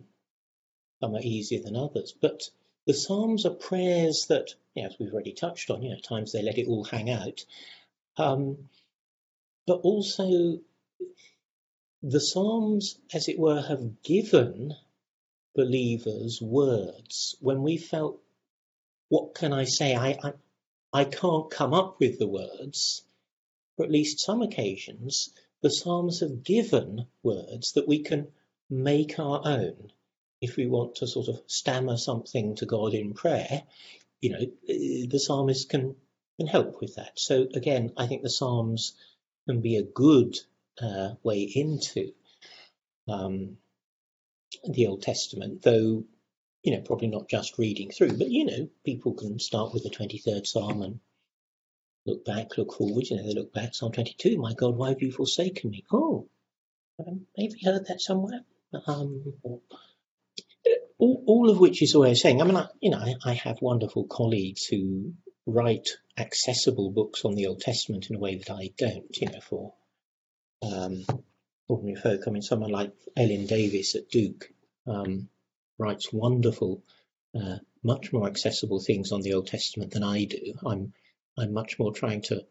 some 1.02 1.16
are 1.16 1.22
easier 1.22 1.62
than 1.62 1.76
others, 1.76 2.14
but 2.20 2.50
the 2.88 2.94
Psalms 2.94 3.46
are 3.46 3.54
prayers 3.54 4.28
that, 4.30 4.56
you 4.74 4.84
know, 4.84 4.90
as 4.90 4.96
we've 5.00 5.14
already 5.14 5.34
touched 5.34 5.70
on, 5.70 5.82
you 5.82 5.90
know, 5.90 5.98
at 5.98 6.04
times 6.04 6.32
they 6.32 6.42
let 6.42 6.58
it 6.58 6.68
all 6.68 6.84
hang 6.84 7.10
out. 7.10 7.46
Um, 8.18 8.70
but 9.68 9.82
also 9.82 10.60
the 12.02 12.20
Psalms, 12.20 13.00
as 13.14 13.28
it 13.28 13.40
were, 13.40 13.62
have 13.62 14.04
given 14.04 14.76
believers 15.56 16.40
words 16.42 17.36
when 17.40 17.64
we 17.64 17.78
felt, 17.78 18.20
what 19.10 19.36
can 19.36 19.54
I 19.54 19.66
say? 19.66 19.96
I, 19.96 20.18
I, 20.24 20.34
I 20.94 21.04
can't 21.06 21.50
come 21.50 21.74
up 21.74 22.00
with 22.00 22.20
the 22.20 22.28
words. 22.28 23.04
For 23.76 23.84
at 23.84 23.92
least 23.92 24.20
some 24.22 24.42
occasions, 24.42 25.32
the 25.66 25.72
Psalms 25.72 26.20
have 26.20 26.44
given 26.44 27.08
words 27.24 27.72
that 27.72 27.88
we 27.88 28.04
can 28.04 28.28
make 28.70 29.18
our 29.18 29.42
own. 29.44 29.92
If 30.40 30.58
we 30.58 30.68
want 30.68 30.98
to 30.98 31.08
sort 31.08 31.28
of 31.28 31.42
stammer 31.48 31.98
something 31.98 32.54
to 32.58 32.68
God 32.68 32.94
in 32.94 33.16
prayer, 33.16 33.64
you 34.22 34.30
know, 34.30 34.46
the 34.68 35.18
psalmist 35.20 35.68
can, 35.70 35.96
can 36.38 36.46
help 36.46 36.82
with 36.82 36.98
that. 36.98 37.18
So 37.18 37.48
again, 37.52 37.94
I 37.98 38.06
think 38.06 38.22
the 38.22 38.30
Psalms 38.30 38.94
can 39.48 39.62
be 39.62 39.78
a 39.78 39.82
good 39.82 40.38
uh, 40.80 41.16
way 41.24 41.42
into 41.42 42.14
um, 43.08 43.58
the 44.70 44.86
Old 44.86 45.02
Testament, 45.02 45.64
though 45.64 46.04
you 46.62 46.74
know, 46.74 46.82
probably 46.82 47.08
not 47.08 47.28
just 47.28 47.58
reading 47.58 47.90
through, 47.90 48.20
but 48.20 48.30
you 48.30 48.46
know, 48.46 48.70
people 48.84 49.16
can 49.16 49.40
start 49.40 49.74
with 49.74 49.82
the 49.82 49.90
23rd 49.90 50.46
Psalm 50.46 50.84
and 50.84 51.00
look 52.06 52.26
back, 52.26 52.58
look 52.58 52.74
forward. 52.74 53.10
You 53.10 53.18
know, 53.18 53.24
they 53.24 53.34
look 53.34 53.54
back, 53.54 53.74
Psalm 53.74 53.92
22, 53.92 54.38
my 54.38 54.54
God, 54.54 54.76
why 54.76 54.90
have 54.90 55.02
you 55.02 55.12
forsaken 55.12 55.72
me? 55.72 55.84
Oh, 55.92 56.28
um, 57.00 57.26
maybe 57.38 57.60
heard 57.64 57.88
that 57.88 58.02
somewhere. 58.02 58.42
Um, 58.88 59.34
all, 60.98 61.24
all, 61.26 61.50
of 61.50 61.60
which 61.60 61.82
is 61.82 61.94
a 61.94 62.00
way 62.00 62.12
of 62.12 62.18
saying, 62.18 62.42
I 62.42 62.46
mean, 62.46 62.58
I, 62.58 62.68
you 62.82 62.90
know, 62.90 62.98
I, 62.98 63.16
I, 63.24 63.34
have 63.34 63.62
wonderful 63.62 64.06
colleagues 64.06 64.66
who 64.66 65.14
write 65.46 65.90
accessible 66.18 66.92
books 66.92 67.24
on 67.24 67.36
the 67.36 67.48
Old 67.48 67.62
Testament 67.62 68.08
in 68.10 68.18
a 68.18 68.20
way 68.20 68.36
that 68.36 68.52
I 68.52 68.72
don't, 68.78 69.16
you 69.18 69.28
know, 69.30 69.40
for 69.40 69.74
um, 70.62 71.06
ordinary 71.68 71.96
folk. 71.96 72.22
I 72.28 72.32
mean, 72.32 72.42
someone 72.42 72.72
like 72.72 72.92
Ellen 73.16 73.46
Davis 73.46 73.96
at 73.96 74.10
Duke 74.10 74.50
um, 74.88 75.30
writes 75.78 76.12
wonderful, 76.12 76.84
uh, 77.34 77.58
much 77.84 78.12
more 78.12 78.28
accessible 78.28 78.80
things 78.80 79.12
on 79.12 79.22
the 79.22 79.34
Old 79.34 79.48
Testament 79.48 79.92
than 79.92 80.04
I 80.04 80.26
do. 80.26 80.54
I'm 80.66 80.94
I'm 81.38 81.54
much 81.54 81.78
more 81.80 81.94
trying 81.94 82.22
to 82.24 82.46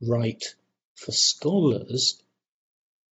write 0.00 0.54
for 0.96 1.12
scholars, 1.12 2.22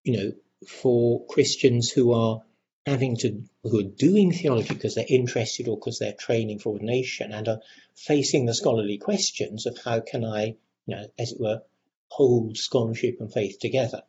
you 0.03 0.17
know, 0.17 0.31
for 0.67 1.25
Christians 1.27 1.89
who 1.89 2.13
are 2.13 2.41
having 2.85 3.17
to 3.17 3.43
who 3.63 3.79
are 3.79 3.83
doing 3.97 4.31
theology 4.31 4.73
because 4.73 4.95
they're 4.95 5.05
interested 5.07 5.67
or 5.67 5.77
because 5.77 5.99
they're 5.99 6.13
training 6.13 6.59
for 6.59 6.73
ordination 6.73 7.31
and 7.31 7.47
are 7.47 7.59
facing 7.95 8.45
the 8.45 8.53
scholarly 8.53 8.97
questions 8.97 9.65
of 9.65 9.77
how 9.83 9.99
can 9.99 10.25
I, 10.25 10.55
you 10.85 10.95
know, 10.95 11.05
as 11.17 11.31
it 11.31 11.39
were, 11.39 11.61
hold 12.07 12.57
scholarship 12.57 13.17
and 13.19 13.31
faith 13.31 13.59
together, 13.59 14.01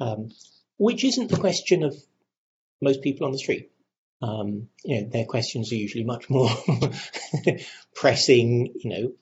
um, 0.00 0.30
which 0.78 1.04
isn't 1.04 1.30
the 1.30 1.36
question 1.36 1.82
of 1.82 1.94
most 2.80 3.02
people 3.02 3.26
on 3.26 3.32
the 3.32 3.38
street. 3.38 3.70
Um, 4.22 4.68
you 4.84 5.00
know, 5.00 5.08
their 5.08 5.24
questions 5.24 5.72
are 5.72 5.76
usually 5.76 6.04
much 6.04 6.28
more 6.28 6.50
pressing. 7.94 8.72
You 8.80 8.90
know, 8.90 9.12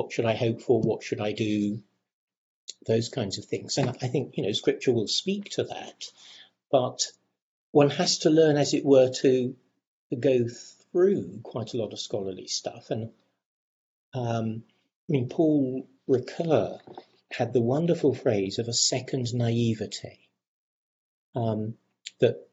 what 0.00 0.12
should 0.12 0.24
I 0.24 0.34
hope 0.34 0.62
for? 0.62 0.80
What 0.80 1.02
should 1.02 1.20
I 1.20 1.32
do? 1.32 1.82
Those 2.86 3.10
kinds 3.10 3.36
of 3.36 3.44
things, 3.44 3.76
and 3.76 3.90
I 3.90 4.08
think 4.08 4.38
you 4.38 4.44
know, 4.44 4.52
Scripture 4.52 4.92
will 4.92 5.08
speak 5.08 5.50
to 5.50 5.64
that, 5.64 6.04
but 6.72 7.02
one 7.70 7.90
has 7.90 8.20
to 8.20 8.30
learn, 8.30 8.56
as 8.56 8.72
it 8.72 8.82
were, 8.82 9.10
to, 9.10 9.54
to 10.08 10.16
go 10.16 10.46
through 10.90 11.40
quite 11.42 11.74
a 11.74 11.76
lot 11.76 11.92
of 11.92 12.00
scholarly 12.00 12.46
stuff. 12.46 12.90
And 12.90 13.10
um, 14.14 14.62
I 15.08 15.12
mean, 15.12 15.28
Paul 15.28 15.86
Ricoeur 16.08 16.80
had 17.30 17.52
the 17.52 17.60
wonderful 17.60 18.14
phrase 18.14 18.58
of 18.58 18.68
a 18.68 18.72
second 18.72 19.34
naivete. 19.34 20.18
Um, 21.36 21.74
that 22.20 22.48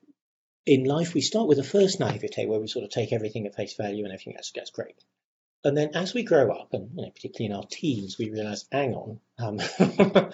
in 0.66 0.84
life 0.84 1.14
we 1.14 1.22
start 1.22 1.48
with 1.48 1.60
a 1.60 1.64
first 1.64 2.02
naivete 2.02 2.46
where 2.46 2.60
we 2.60 2.68
sort 2.68 2.84
of 2.84 2.92
take 2.92 3.14
everything 3.14 3.48
at 3.48 3.56
face 3.56 3.76
value 3.76 4.04
and 4.04 4.14
everything 4.14 4.34
that's, 4.36 4.52
that's 4.52 4.72
great. 4.72 5.02
And 5.64 5.76
then 5.76 5.92
as 5.96 6.14
we 6.14 6.24
grow 6.24 6.52
up, 6.52 6.74
and 6.74 6.90
you 6.96 7.04
know, 7.04 7.10
particularly 7.10 7.54
in 7.54 7.58
our 7.58 7.68
teens, 7.70 8.18
we 8.18 8.30
realize, 8.30 8.66
hang 8.72 8.94
on, 8.94 9.20
um, 9.40 9.60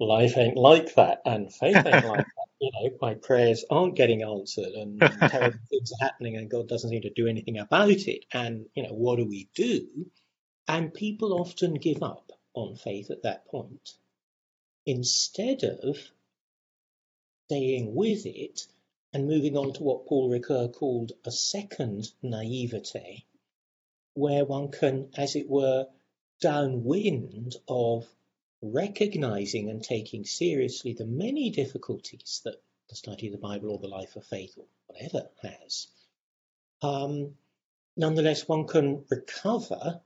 life 0.00 0.38
ain't 0.38 0.56
like 0.56 0.94
that, 0.94 1.22
and 1.24 1.52
faith 1.52 1.76
ain't 1.76 2.06
like 2.06 2.26
that 2.36 2.46
you 2.60 2.70
know, 2.72 2.96
my 3.00 3.14
prayers 3.14 3.64
aren't 3.70 3.96
getting 3.96 4.22
answered 4.22 4.72
and 4.72 5.00
terrible 5.30 5.58
things 5.68 5.92
are 5.92 6.06
happening 6.06 6.36
and 6.36 6.50
God 6.50 6.68
doesn't 6.68 6.90
seem 6.90 7.02
to 7.02 7.10
do 7.10 7.26
anything 7.26 7.58
about 7.58 7.90
it. 7.90 8.24
And, 8.32 8.66
you 8.74 8.82
know, 8.82 8.94
what 8.94 9.16
do 9.16 9.26
we 9.26 9.48
do? 9.54 10.06
And 10.68 10.92
people 10.92 11.34
often 11.40 11.74
give 11.74 12.02
up 12.02 12.32
on 12.54 12.76
faith 12.76 13.10
at 13.10 13.22
that 13.22 13.46
point 13.46 13.92
instead 14.86 15.62
of 15.64 15.98
staying 17.46 17.94
with 17.94 18.26
it 18.26 18.66
and 19.12 19.28
moving 19.28 19.56
on 19.56 19.72
to 19.74 19.82
what 19.82 20.06
Paul 20.06 20.30
Ricoeur 20.30 20.72
called 20.72 21.12
a 21.24 21.30
second 21.30 22.10
naivete, 22.22 23.24
where 24.16 24.44
one 24.44 24.70
can, 24.70 25.10
as 25.16 25.36
it 25.36 25.48
were, 25.48 25.86
downwind 26.40 27.56
of 27.68 28.06
recognizing 28.62 29.68
and 29.68 29.82
taking 29.82 30.24
seriously 30.24 30.92
the 30.92 31.06
many 31.06 31.50
difficulties 31.50 32.40
that 32.44 32.62
the 32.88 32.96
study 32.96 33.26
of 33.26 33.32
the 33.32 33.38
Bible 33.38 33.70
or 33.70 33.78
the 33.78 33.88
life 33.88 34.16
of 34.16 34.24
faith 34.24 34.54
or 34.56 34.64
whatever 34.86 35.28
has, 35.42 35.88
um, 36.82 37.36
nonetheless, 37.96 38.48
one 38.48 38.66
can 38.66 39.04
recover 39.10 40.00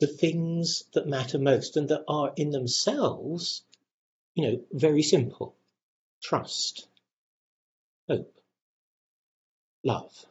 the 0.00 0.06
things 0.06 0.84
that 0.92 1.08
matter 1.08 1.38
most 1.38 1.76
and 1.76 1.88
that 1.88 2.04
are 2.06 2.32
in 2.36 2.50
themselves, 2.50 3.62
you 4.34 4.44
know, 4.44 4.64
very 4.72 5.02
simple. 5.02 5.56
Trust, 6.20 6.86
hope, 8.08 8.34
love, 9.84 10.26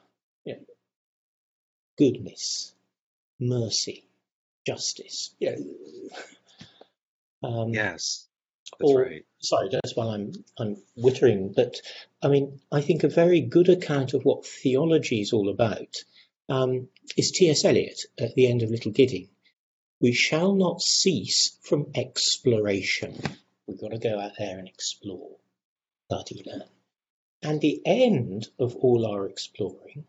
goodness, 1.97 2.73
mercy, 3.39 4.05
justice. 4.65 5.33
You 5.39 5.55
know, 7.41 7.49
um, 7.49 7.73
yes, 7.73 8.27
that's 8.79 8.91
or, 8.91 9.01
right. 9.03 9.25
Sorry, 9.39 9.69
just 9.69 9.95
while 9.95 10.09
I'm 10.09 10.31
I'm 10.57 10.77
wittering, 10.97 11.53
but 11.55 11.81
I 12.21 12.27
mean, 12.27 12.59
I 12.71 12.81
think 12.81 13.03
a 13.03 13.09
very 13.09 13.41
good 13.41 13.69
account 13.69 14.13
of 14.13 14.25
what 14.25 14.45
theology 14.45 15.21
is 15.21 15.33
all 15.33 15.49
about 15.49 15.95
um, 16.49 16.89
is 17.15 17.31
T.S. 17.31 17.65
Eliot 17.65 18.01
at 18.19 18.35
the 18.35 18.47
end 18.47 18.63
of 18.63 18.69
Little 18.69 18.91
Gidding. 18.91 19.29
We 19.99 20.13
shall 20.13 20.53
not 20.53 20.81
cease 20.81 21.57
from 21.61 21.91
exploration. 21.95 23.19
We've 23.65 23.79
got 23.79 23.91
to 23.91 23.97
go 23.97 24.19
out 24.19 24.33
there 24.37 24.59
and 24.59 24.67
explore, 24.67 25.37
study, 26.05 26.43
learn. 26.45 26.63
And 27.41 27.61
the 27.61 27.81
end 27.85 28.47
of 28.59 28.75
all 28.75 29.05
our 29.05 29.27
exploring 29.27 30.05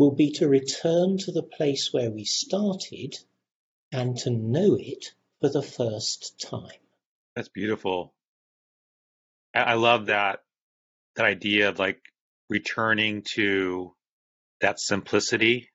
will 0.00 0.10
be 0.10 0.30
to 0.30 0.48
return 0.48 1.18
to 1.18 1.30
the 1.30 1.42
place 1.42 1.92
where 1.92 2.10
we 2.10 2.24
started 2.24 3.18
and 3.92 4.16
to 4.16 4.30
know 4.30 4.74
it 4.80 5.12
for 5.42 5.50
the 5.50 5.60
first 5.60 6.40
time. 6.40 6.80
That's 7.36 7.50
beautiful. 7.50 8.14
I 9.54 9.74
love 9.74 10.06
that 10.06 10.40
that 11.16 11.26
idea 11.26 11.68
of 11.68 11.78
like 11.78 12.00
returning 12.48 13.24
to 13.34 13.94
that 14.62 14.80
simplicity 14.80 15.68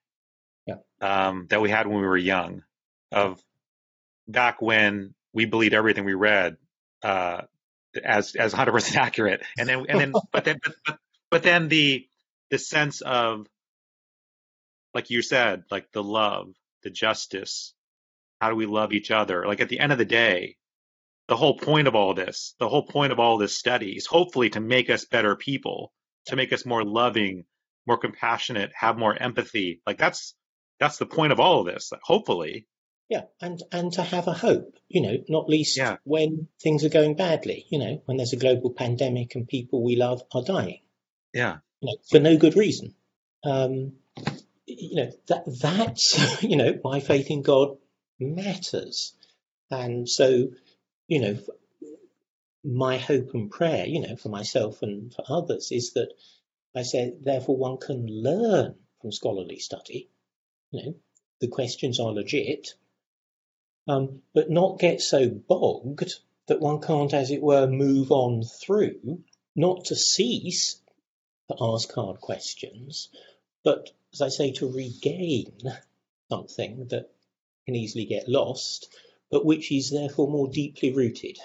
yeah. 0.66 0.78
um, 1.00 1.46
that 1.50 1.60
we 1.62 1.70
had 1.70 1.86
when 1.86 2.00
we 2.00 2.06
were 2.06 2.16
young, 2.16 2.64
of 3.12 3.40
back 4.26 4.60
when 4.60 5.14
we 5.32 5.44
believed 5.44 5.72
everything 5.72 6.04
we 6.04 6.14
read 6.14 6.56
uh, 7.04 7.42
as 8.04 8.34
as 8.34 8.52
100 8.52 8.72
percent 8.72 8.96
accurate, 9.06 9.44
and 9.56 9.68
then 9.68 9.86
and 9.88 10.00
then 10.00 10.12
but 10.32 10.44
then 10.44 10.58
but, 10.64 10.74
but 10.84 10.98
but 11.30 11.42
then 11.44 11.68
the 11.68 12.08
the 12.50 12.58
sense 12.58 13.02
of 13.02 13.46
like 14.96 15.10
you 15.10 15.20
said, 15.20 15.64
like 15.70 15.92
the 15.92 16.02
love, 16.02 16.54
the 16.82 16.88
justice, 16.88 17.74
how 18.40 18.48
do 18.48 18.56
we 18.56 18.64
love 18.64 18.94
each 18.94 19.10
other? 19.10 19.46
Like 19.46 19.60
at 19.60 19.68
the 19.68 19.78
end 19.78 19.92
of 19.92 19.98
the 19.98 20.06
day, 20.06 20.56
the 21.28 21.36
whole 21.36 21.58
point 21.58 21.86
of 21.86 21.94
all 21.94 22.14
this, 22.14 22.54
the 22.58 22.68
whole 22.70 22.86
point 22.86 23.12
of 23.12 23.20
all 23.20 23.36
this 23.36 23.54
study 23.54 23.92
is 23.92 24.06
hopefully 24.06 24.48
to 24.50 24.60
make 24.60 24.88
us 24.88 25.04
better 25.04 25.36
people, 25.36 25.92
to 26.28 26.36
make 26.36 26.50
us 26.50 26.64
more 26.64 26.82
loving, 26.82 27.44
more 27.86 27.98
compassionate, 27.98 28.72
have 28.74 28.96
more 28.96 29.14
empathy. 29.14 29.82
Like 29.86 29.98
that's 29.98 30.34
that's 30.80 30.96
the 30.96 31.04
point 31.04 31.30
of 31.30 31.40
all 31.40 31.60
of 31.60 31.66
this, 31.66 31.92
hopefully. 32.02 32.66
Yeah, 33.10 33.24
and 33.38 33.62
and 33.70 33.92
to 33.92 34.02
have 34.02 34.28
a 34.28 34.32
hope, 34.32 34.78
you 34.88 35.02
know, 35.02 35.16
not 35.28 35.46
least 35.46 35.76
yeah. 35.76 35.96
when 36.04 36.48
things 36.62 36.86
are 36.86 36.96
going 36.98 37.16
badly, 37.16 37.66
you 37.68 37.78
know, 37.78 38.00
when 38.06 38.16
there's 38.16 38.32
a 38.32 38.38
global 38.38 38.70
pandemic 38.70 39.34
and 39.34 39.46
people 39.46 39.84
we 39.84 39.96
love 39.96 40.22
are 40.32 40.42
dying. 40.42 40.80
Yeah. 41.34 41.58
You 41.82 41.88
know, 41.88 41.96
for 42.08 42.18
no 42.18 42.38
good 42.38 42.56
reason. 42.56 42.94
Um, 43.44 43.92
you 44.66 44.96
know, 44.96 45.10
that 45.28 45.44
that's 45.60 46.42
you 46.42 46.56
know, 46.56 46.78
my 46.84 47.00
faith 47.00 47.30
in 47.30 47.42
God 47.42 47.76
matters. 48.18 49.14
And 49.70 50.08
so, 50.08 50.48
you 51.08 51.20
know, 51.20 51.38
my 52.64 52.98
hope 52.98 53.34
and 53.34 53.50
prayer, 53.50 53.86
you 53.86 54.00
know, 54.00 54.16
for 54.16 54.28
myself 54.28 54.82
and 54.82 55.12
for 55.14 55.24
others 55.28 55.70
is 55.70 55.92
that 55.94 56.12
I 56.74 56.82
say, 56.82 57.14
therefore, 57.20 57.56
one 57.56 57.78
can 57.78 58.06
learn 58.06 58.74
from 59.00 59.12
scholarly 59.12 59.58
study. 59.58 60.10
You 60.70 60.82
know, 60.82 60.94
the 61.40 61.48
questions 61.48 62.00
are 62.00 62.12
legit, 62.12 62.74
um, 63.88 64.22
but 64.34 64.50
not 64.50 64.78
get 64.78 65.00
so 65.00 65.28
bogged 65.28 66.14
that 66.48 66.60
one 66.60 66.80
can't, 66.80 67.14
as 67.14 67.30
it 67.30 67.42
were, 67.42 67.66
move 67.66 68.10
on 68.10 68.42
through, 68.42 69.22
not 69.54 69.86
to 69.86 69.96
cease 69.96 70.80
to 71.48 71.56
ask 71.60 71.92
hard 71.92 72.20
questions, 72.20 73.08
but, 73.66 73.90
as 74.14 74.22
I 74.22 74.28
say, 74.28 74.52
to 74.52 74.70
regain 74.70 75.50
something 76.30 76.86
that 76.90 77.10
can 77.66 77.74
easily 77.74 78.04
get 78.04 78.28
lost, 78.28 78.94
but 79.28 79.44
which 79.44 79.72
is 79.72 79.90
therefore 79.90 80.30
more 80.30 80.48
deeply 80.48 80.94
rooted. 80.94 81.36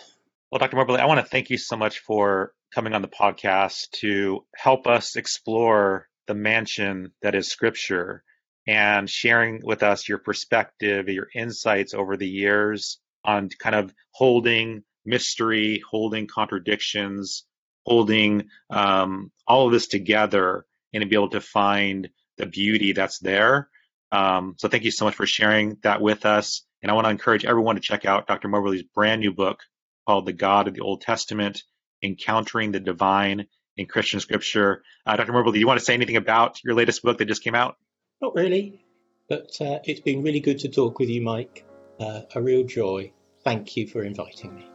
Well, 0.51 0.59
Dr. 0.59 0.77
Moberly, 0.77 0.99
I 0.99 1.07
want 1.07 1.19
to 1.19 1.25
thank 1.25 1.49
you 1.49 1.57
so 1.57 1.75
much 1.75 1.97
for 1.97 2.53
coming 2.71 2.93
on 2.93 3.01
the 3.01 3.07
podcast 3.07 3.89
to 4.01 4.45
help 4.55 4.85
us 4.85 5.15
explore 5.15 6.07
the 6.27 6.35
mansion 6.35 7.11
that 7.23 7.33
is 7.33 7.49
Scripture 7.49 8.23
and 8.67 9.09
sharing 9.09 9.61
with 9.63 9.81
us 9.81 10.07
your 10.07 10.19
perspective, 10.19 11.09
your 11.09 11.27
insights 11.33 11.95
over 11.95 12.17
the 12.17 12.29
years 12.29 12.99
on 13.25 13.49
kind 13.49 13.73
of 13.73 13.95
holding 14.11 14.83
mystery, 15.05 15.81
holding 15.89 16.27
contradictions, 16.27 17.45
holding 17.83 18.47
um, 18.69 19.31
all 19.47 19.65
of 19.65 19.71
this 19.71 19.87
together 19.87 20.67
and 20.93 21.09
be 21.09 21.15
able 21.15 21.29
to 21.29 21.41
find 21.41 22.09
the 22.37 22.45
beauty 22.45 22.93
that's 22.93 23.19
there 23.19 23.69
um, 24.11 24.55
so 24.57 24.67
thank 24.67 24.83
you 24.83 24.91
so 24.91 25.05
much 25.05 25.15
for 25.15 25.25
sharing 25.25 25.77
that 25.83 26.01
with 26.01 26.25
us. 26.25 26.63
And 26.81 26.91
I 26.91 26.95
want 26.95 27.05
to 27.05 27.11
encourage 27.11 27.45
everyone 27.45 27.75
to 27.75 27.81
check 27.81 28.05
out 28.05 28.27
Dr. 28.27 28.47
Moberly's 28.47 28.83
brand 28.83 29.21
new 29.21 29.31
book 29.31 29.59
called 30.07 30.25
The 30.25 30.33
God 30.33 30.67
of 30.67 30.73
the 30.73 30.81
Old 30.81 31.01
Testament, 31.01 31.63
Encountering 32.03 32.71
the 32.71 32.79
Divine 32.79 33.47
in 33.77 33.85
Christian 33.85 34.19
Scripture. 34.19 34.83
Uh, 35.05 35.15
Dr. 35.15 35.31
Moberly, 35.31 35.53
do 35.53 35.59
you 35.59 35.67
want 35.67 35.79
to 35.79 35.85
say 35.85 35.93
anything 35.93 36.17
about 36.17 36.63
your 36.63 36.75
latest 36.75 37.03
book 37.03 37.19
that 37.19 37.25
just 37.25 37.43
came 37.43 37.55
out? 37.55 37.75
Not 38.21 38.35
really. 38.35 38.83
But 39.29 39.55
uh, 39.61 39.79
it's 39.85 40.01
been 40.01 40.23
really 40.23 40.41
good 40.41 40.59
to 40.59 40.69
talk 40.69 40.99
with 40.99 41.09
you, 41.09 41.21
Mike. 41.21 41.65
Uh, 41.99 42.21
a 42.35 42.41
real 42.41 42.63
joy. 42.63 43.13
Thank 43.43 43.77
you 43.77 43.87
for 43.87 44.03
inviting 44.03 44.55
me. 44.55 44.70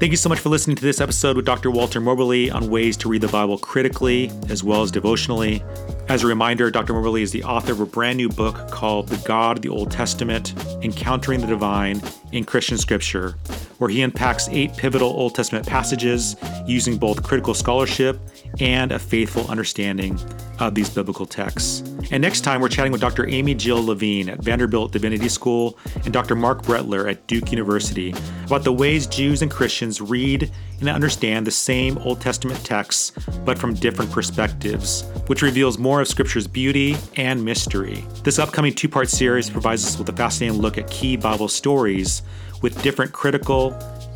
Thank 0.00 0.12
you 0.12 0.16
so 0.16 0.30
much 0.30 0.38
for 0.38 0.48
listening 0.48 0.76
to 0.76 0.82
this 0.82 0.98
episode 0.98 1.36
with 1.36 1.44
Dr. 1.44 1.70
Walter 1.70 2.00
Moberly 2.00 2.50
on 2.50 2.70
ways 2.70 2.96
to 2.96 3.08
read 3.10 3.20
the 3.20 3.28
Bible 3.28 3.58
critically 3.58 4.32
as 4.48 4.64
well 4.64 4.80
as 4.80 4.90
devotionally. 4.90 5.62
As 6.08 6.22
a 6.22 6.26
reminder, 6.26 6.70
Dr. 6.70 6.94
Moberly 6.94 7.20
is 7.20 7.32
the 7.32 7.44
author 7.44 7.72
of 7.72 7.80
a 7.80 7.84
brand 7.84 8.16
new 8.16 8.30
book 8.30 8.70
called 8.70 9.08
The 9.08 9.22
God 9.28 9.58
of 9.58 9.62
the 9.62 9.68
Old 9.68 9.90
Testament 9.90 10.54
Encountering 10.82 11.42
the 11.42 11.46
Divine 11.46 12.00
in 12.32 12.44
Christian 12.44 12.78
Scripture, 12.78 13.32
where 13.76 13.90
he 13.90 14.00
unpacks 14.00 14.48
eight 14.48 14.74
pivotal 14.74 15.10
Old 15.10 15.34
Testament 15.34 15.66
passages 15.66 16.34
using 16.66 16.96
both 16.96 17.22
critical 17.22 17.52
scholarship 17.52 18.18
and 18.58 18.92
a 18.92 18.98
faithful 18.98 19.46
understanding 19.48 20.18
of 20.68 20.74
these 20.74 20.90
biblical 20.90 21.26
texts. 21.26 21.82
And 22.10 22.20
next 22.20 22.42
time, 22.42 22.60
we're 22.60 22.68
chatting 22.68 22.92
with 22.92 23.00
Dr. 23.00 23.28
Amy 23.28 23.54
Jill 23.54 23.84
Levine 23.84 24.28
at 24.28 24.40
Vanderbilt 24.40 24.92
Divinity 24.92 25.28
School 25.28 25.78
and 26.04 26.12
Dr. 26.12 26.34
Marc 26.34 26.62
Brettler 26.62 27.10
at 27.10 27.26
Duke 27.26 27.50
University 27.50 28.14
about 28.44 28.64
the 28.64 28.72
ways 28.72 29.06
Jews 29.06 29.42
and 29.42 29.50
Christians 29.50 30.00
read 30.00 30.50
and 30.80 30.88
understand 30.88 31.46
the 31.46 31.50
same 31.50 31.98
Old 31.98 32.20
Testament 32.20 32.64
texts, 32.64 33.12
but 33.44 33.58
from 33.58 33.74
different 33.74 34.10
perspectives, 34.10 35.04
which 35.26 35.42
reveals 35.42 35.78
more 35.78 36.00
of 36.00 36.08
Scripture's 36.08 36.46
beauty 36.46 36.96
and 37.16 37.44
mystery. 37.44 38.04
This 38.24 38.38
upcoming 38.38 38.74
two 38.74 38.88
part 38.88 39.08
series 39.08 39.48
provides 39.48 39.86
us 39.86 39.98
with 39.98 40.08
a 40.08 40.12
fascinating 40.12 40.60
look 40.60 40.78
at 40.78 40.90
key 40.90 41.16
Bible 41.16 41.48
stories 41.48 42.22
with 42.62 42.82
different 42.82 43.12
critical 43.12 43.70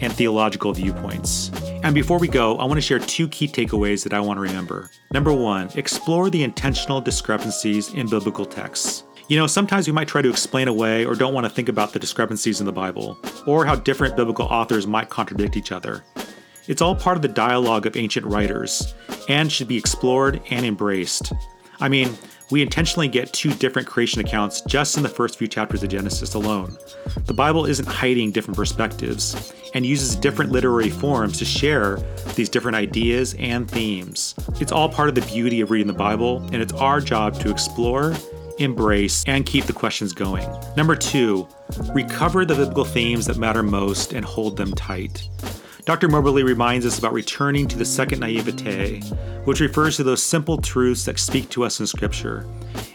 and 0.05 0.13
theological 0.13 0.73
viewpoints. 0.73 1.51
And 1.83 1.95
before 1.95 2.19
we 2.19 2.29
go, 2.29 2.57
I 2.59 2.65
want 2.65 2.77
to 2.77 2.81
share 2.81 2.99
two 2.99 3.27
key 3.29 3.49
takeaways 3.49 4.05
that 4.05 4.13
I 4.13 4.21
want 4.21 4.37
to 4.37 4.43
remember. 4.43 4.91
Number 5.13 5.33
one, 5.33 5.71
explore 5.75 6.31
the 6.31 6.43
intentional 6.45 7.01
discrepancies 7.01 7.93
in 7.93 8.09
biblical 8.09 8.47
texts. 8.47 9.05
You 9.29 9.39
know, 9.39 9.47
sometimes 9.47 9.87
we 9.87 9.93
might 9.93 10.07
try 10.09 10.21
to 10.21 10.29
explain 10.29 10.69
away 10.69 11.07
or 11.07 11.15
don't 11.15 11.33
want 11.33 11.45
to 11.45 11.51
think 11.51 11.69
about 11.71 11.93
the 11.93 11.99
discrepancies 11.99 12.61
in 12.61 12.67
the 12.67 12.73
Bible, 12.73 13.19
or 13.47 13.65
how 13.65 13.75
different 13.75 14.17
biblical 14.17 14.45
authors 14.45 14.87
might 14.87 15.09
contradict 15.09 15.57
each 15.57 15.73
other. 15.73 16.05
It's 16.69 16.83
all 16.83 16.95
part 16.95 17.17
of 17.17 17.23
the 17.23 17.29
dialogue 17.29 17.87
of 17.87 17.97
ancient 17.97 18.27
writers 18.27 18.95
and 19.29 19.51
should 19.51 19.69
be 19.69 19.79
explored 19.79 20.43
and 20.51 20.65
embraced. 20.65 21.33
I 21.81 21.89
mean, 21.89 22.17
we 22.55 22.63
intentionally 22.63 23.09
get 23.09 23.33
two 23.33 23.53
different 23.55 23.89
creation 23.89 24.21
accounts 24.21 24.61
just 24.61 24.97
in 24.97 25.03
the 25.03 25.09
first 25.09 25.37
few 25.37 25.49
chapters 25.49 25.83
of 25.83 25.89
Genesis 25.89 26.35
alone. 26.35 26.79
The 27.27 27.35
Bible 27.35 27.67
isn't 27.67 27.89
hiding 27.89 28.31
different 28.31 28.57
perspectives 28.57 29.53
and 29.75 29.85
uses 29.85 30.15
different 30.15 30.53
literary 30.53 30.89
forms 30.89 31.37
to 31.41 31.45
share 31.45 31.97
these 32.37 32.49
different 32.49 32.77
ideas 32.77 33.35
and 33.41 33.69
themes. 33.69 34.37
It's 34.61 34.71
all 34.71 34.89
part 34.89 35.09
of 35.09 35.17
the 35.17 35.23
beauty 35.23 35.63
of 35.63 35.73
reading 35.73 35.89
the 35.89 35.95
Bible, 35.95 36.43
and 36.53 36.63
it's 36.63 36.73
our 36.75 37.01
job 37.01 37.41
to 37.41 37.51
explore, 37.51 38.15
embrace, 38.61 39.25
and 39.27 39.45
keep 39.45 39.65
the 39.65 39.73
questions 39.73 40.13
going. 40.13 40.49
Number 40.77 40.95
two, 40.95 41.49
recover 41.93 42.45
the 42.45 42.55
biblical 42.55 42.85
themes 42.85 43.27
that 43.27 43.37
matter 43.37 43.65
most 43.65 44.13
and 44.13 44.25
hold 44.25 44.57
them 44.57 44.73
tight. 44.75 45.29
Dr. 45.85 46.09
Moberly 46.09 46.43
reminds 46.43 46.87
us 46.87 46.99
about 46.99 47.13
returning 47.13 47.69
to 47.69 47.77
the 47.77 47.85
second 47.85 48.21
naivete, 48.21 49.01
which 49.45 49.61
refers 49.61 49.97
to 49.97 50.03
those 50.03 50.23
simple 50.23 50.57
truths 50.57 51.05
that 51.05 51.19
speak 51.19 51.51
to 51.51 51.63
us 51.63 51.79
in 51.79 51.87
Scripture, 51.87 52.49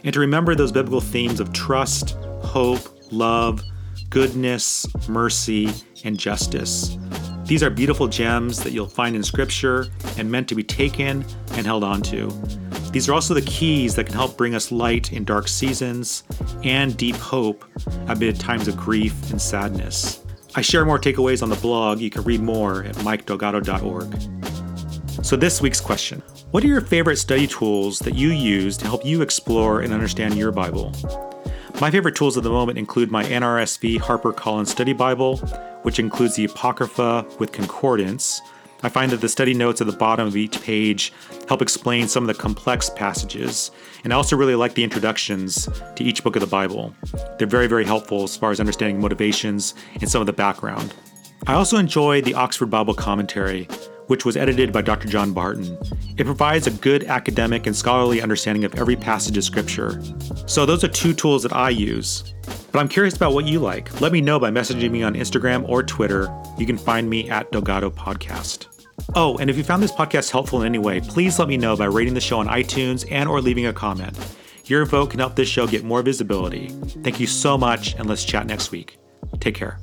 and 0.03 0.11
to 0.11 0.19
remember 0.19 0.55
those 0.55 0.71
biblical 0.71 0.99
themes 0.99 1.39
of 1.39 1.53
trust, 1.53 2.17
hope, 2.41 2.79
love, 3.11 3.61
goodness, 4.09 4.87
mercy, 5.07 5.69
and 6.03 6.17
justice. 6.17 6.97
These 7.43 7.61
are 7.61 7.69
beautiful 7.69 8.07
gems 8.07 8.63
that 8.63 8.73
you'll 8.73 8.87
find 8.87 9.15
in 9.15 9.21
Scripture 9.21 9.85
and 10.17 10.31
meant 10.31 10.49
to 10.49 10.55
be 10.55 10.63
taken 10.63 11.23
and 11.51 11.67
held 11.67 11.83
onto. 11.83 12.31
These 12.91 13.07
are 13.07 13.13
also 13.13 13.35
the 13.35 13.43
keys 13.43 13.93
that 13.95 14.05
can 14.05 14.15
help 14.15 14.35
bring 14.35 14.55
us 14.55 14.71
light 14.71 15.13
in 15.13 15.25
dark 15.25 15.47
seasons 15.47 16.23
and 16.63 16.97
deep 16.97 17.17
hope 17.17 17.65
amid 18.07 18.39
times 18.39 18.67
of 18.67 18.75
grief 18.75 19.13
and 19.29 19.39
sadness. 19.39 20.21
I 20.55 20.61
share 20.61 20.83
more 20.83 20.97
takeaways 20.97 21.43
on 21.43 21.49
the 21.49 21.55
blog. 21.57 21.99
You 21.99 22.09
can 22.09 22.23
read 22.23 22.41
more 22.41 22.83
at 22.83 22.95
mikedelgado.org. 22.95 25.23
So, 25.23 25.35
this 25.35 25.61
week's 25.61 25.81
question 25.81 26.23
What 26.51 26.63
are 26.63 26.67
your 26.67 26.81
favorite 26.81 27.17
study 27.17 27.45
tools 27.45 27.99
that 27.99 28.15
you 28.15 28.29
use 28.29 28.77
to 28.77 28.85
help 28.85 29.05
you 29.05 29.21
explore 29.21 29.81
and 29.81 29.93
understand 29.93 30.35
your 30.35 30.51
Bible? 30.51 30.91
My 31.79 31.91
favorite 31.91 32.15
tools 32.15 32.35
at 32.35 32.43
the 32.43 32.49
moment 32.49 32.77
include 32.77 33.11
my 33.11 33.23
NRSV 33.23 33.99
HarperCollins 33.99 34.67
Study 34.67 34.93
Bible, 34.93 35.37
which 35.83 35.99
includes 35.99 36.35
the 36.35 36.45
Apocrypha 36.45 37.25
with 37.39 37.51
concordance. 37.51 38.41
I 38.81 38.89
find 38.89 39.11
that 39.11 39.21
the 39.21 39.29
study 39.29 39.53
notes 39.53 39.81
at 39.81 39.87
the 39.87 39.93
bottom 39.93 40.27
of 40.27 40.37
each 40.37 40.61
page 40.61 41.11
help 41.47 41.61
explain 41.61 42.07
some 42.07 42.23
of 42.23 42.27
the 42.27 42.41
complex 42.41 42.89
passages, 42.89 43.71
and 44.03 44.13
I 44.13 44.15
also 44.15 44.37
really 44.37 44.55
like 44.55 44.73
the 44.73 44.83
introductions 44.83 45.67
to 45.95 46.03
each 46.03 46.23
book 46.23 46.35
of 46.35 46.41
the 46.41 46.47
Bible. 46.47 46.95
They're 47.37 47.47
very, 47.47 47.67
very 47.67 47.83
helpful 47.83 48.23
as 48.23 48.37
far 48.37 48.51
as 48.51 48.59
understanding 48.59 49.01
motivations 49.01 49.75
and 49.99 50.09
some 50.09 50.21
of 50.21 50.27
the 50.27 50.33
background. 50.33 50.93
I 51.47 51.53
also 51.53 51.77
enjoy 51.77 52.21
the 52.21 52.35
Oxford 52.35 52.67
Bible 52.67 52.93
Commentary, 52.93 53.65
which 54.07 54.25
was 54.25 54.37
edited 54.37 54.71
by 54.71 54.81
Dr. 54.81 55.07
John 55.07 55.33
Barton. 55.33 55.77
It 56.17 56.25
provides 56.25 56.67
a 56.67 56.71
good 56.71 57.03
academic 57.03 57.67
and 57.67 57.75
scholarly 57.75 58.21
understanding 58.21 58.63
of 58.63 58.75
every 58.75 58.95
passage 58.95 59.37
of 59.37 59.43
Scripture. 59.43 60.01
So, 60.47 60.65
those 60.65 60.83
are 60.83 60.89
two 60.89 61.13
tools 61.13 61.43
that 61.43 61.53
I 61.53 61.69
use. 61.69 62.33
But 62.71 62.79
I'm 62.79 62.87
curious 62.87 63.15
about 63.15 63.33
what 63.33 63.45
you 63.45 63.59
like. 63.59 63.99
Let 64.01 64.11
me 64.11 64.21
know 64.21 64.39
by 64.39 64.51
messaging 64.51 64.91
me 64.91 65.03
on 65.03 65.15
Instagram 65.15 65.67
or 65.67 65.83
Twitter. 65.83 66.33
You 66.57 66.65
can 66.65 66.77
find 66.77 67.09
me 67.09 67.29
at 67.29 67.51
Delgado 67.51 67.89
Podcast. 67.89 68.68
Oh, 69.15 69.37
and 69.37 69.49
if 69.49 69.57
you 69.57 69.63
found 69.63 69.81
this 69.81 69.91
podcast 69.91 70.31
helpful 70.31 70.61
in 70.61 70.67
any 70.67 70.77
way, 70.77 70.99
please 71.01 71.39
let 71.39 71.47
me 71.47 71.57
know 71.57 71.75
by 71.75 71.85
rating 71.85 72.13
the 72.13 72.21
show 72.21 72.39
on 72.39 72.47
iTunes 72.47 73.09
and 73.11 73.29
or 73.29 73.41
leaving 73.41 73.65
a 73.65 73.73
comment. 73.73 74.17
Your 74.65 74.85
vote 74.85 75.11
can 75.11 75.19
help 75.19 75.35
this 75.35 75.49
show 75.49 75.65
get 75.65 75.83
more 75.83 76.01
visibility. 76.03 76.69
Thank 77.03 77.19
you 77.19 77.27
so 77.27 77.57
much, 77.57 77.95
and 77.95 78.07
let's 78.07 78.23
chat 78.23 78.45
next 78.45 78.71
week. 78.71 78.97
Take 79.39 79.55
care. 79.55 79.79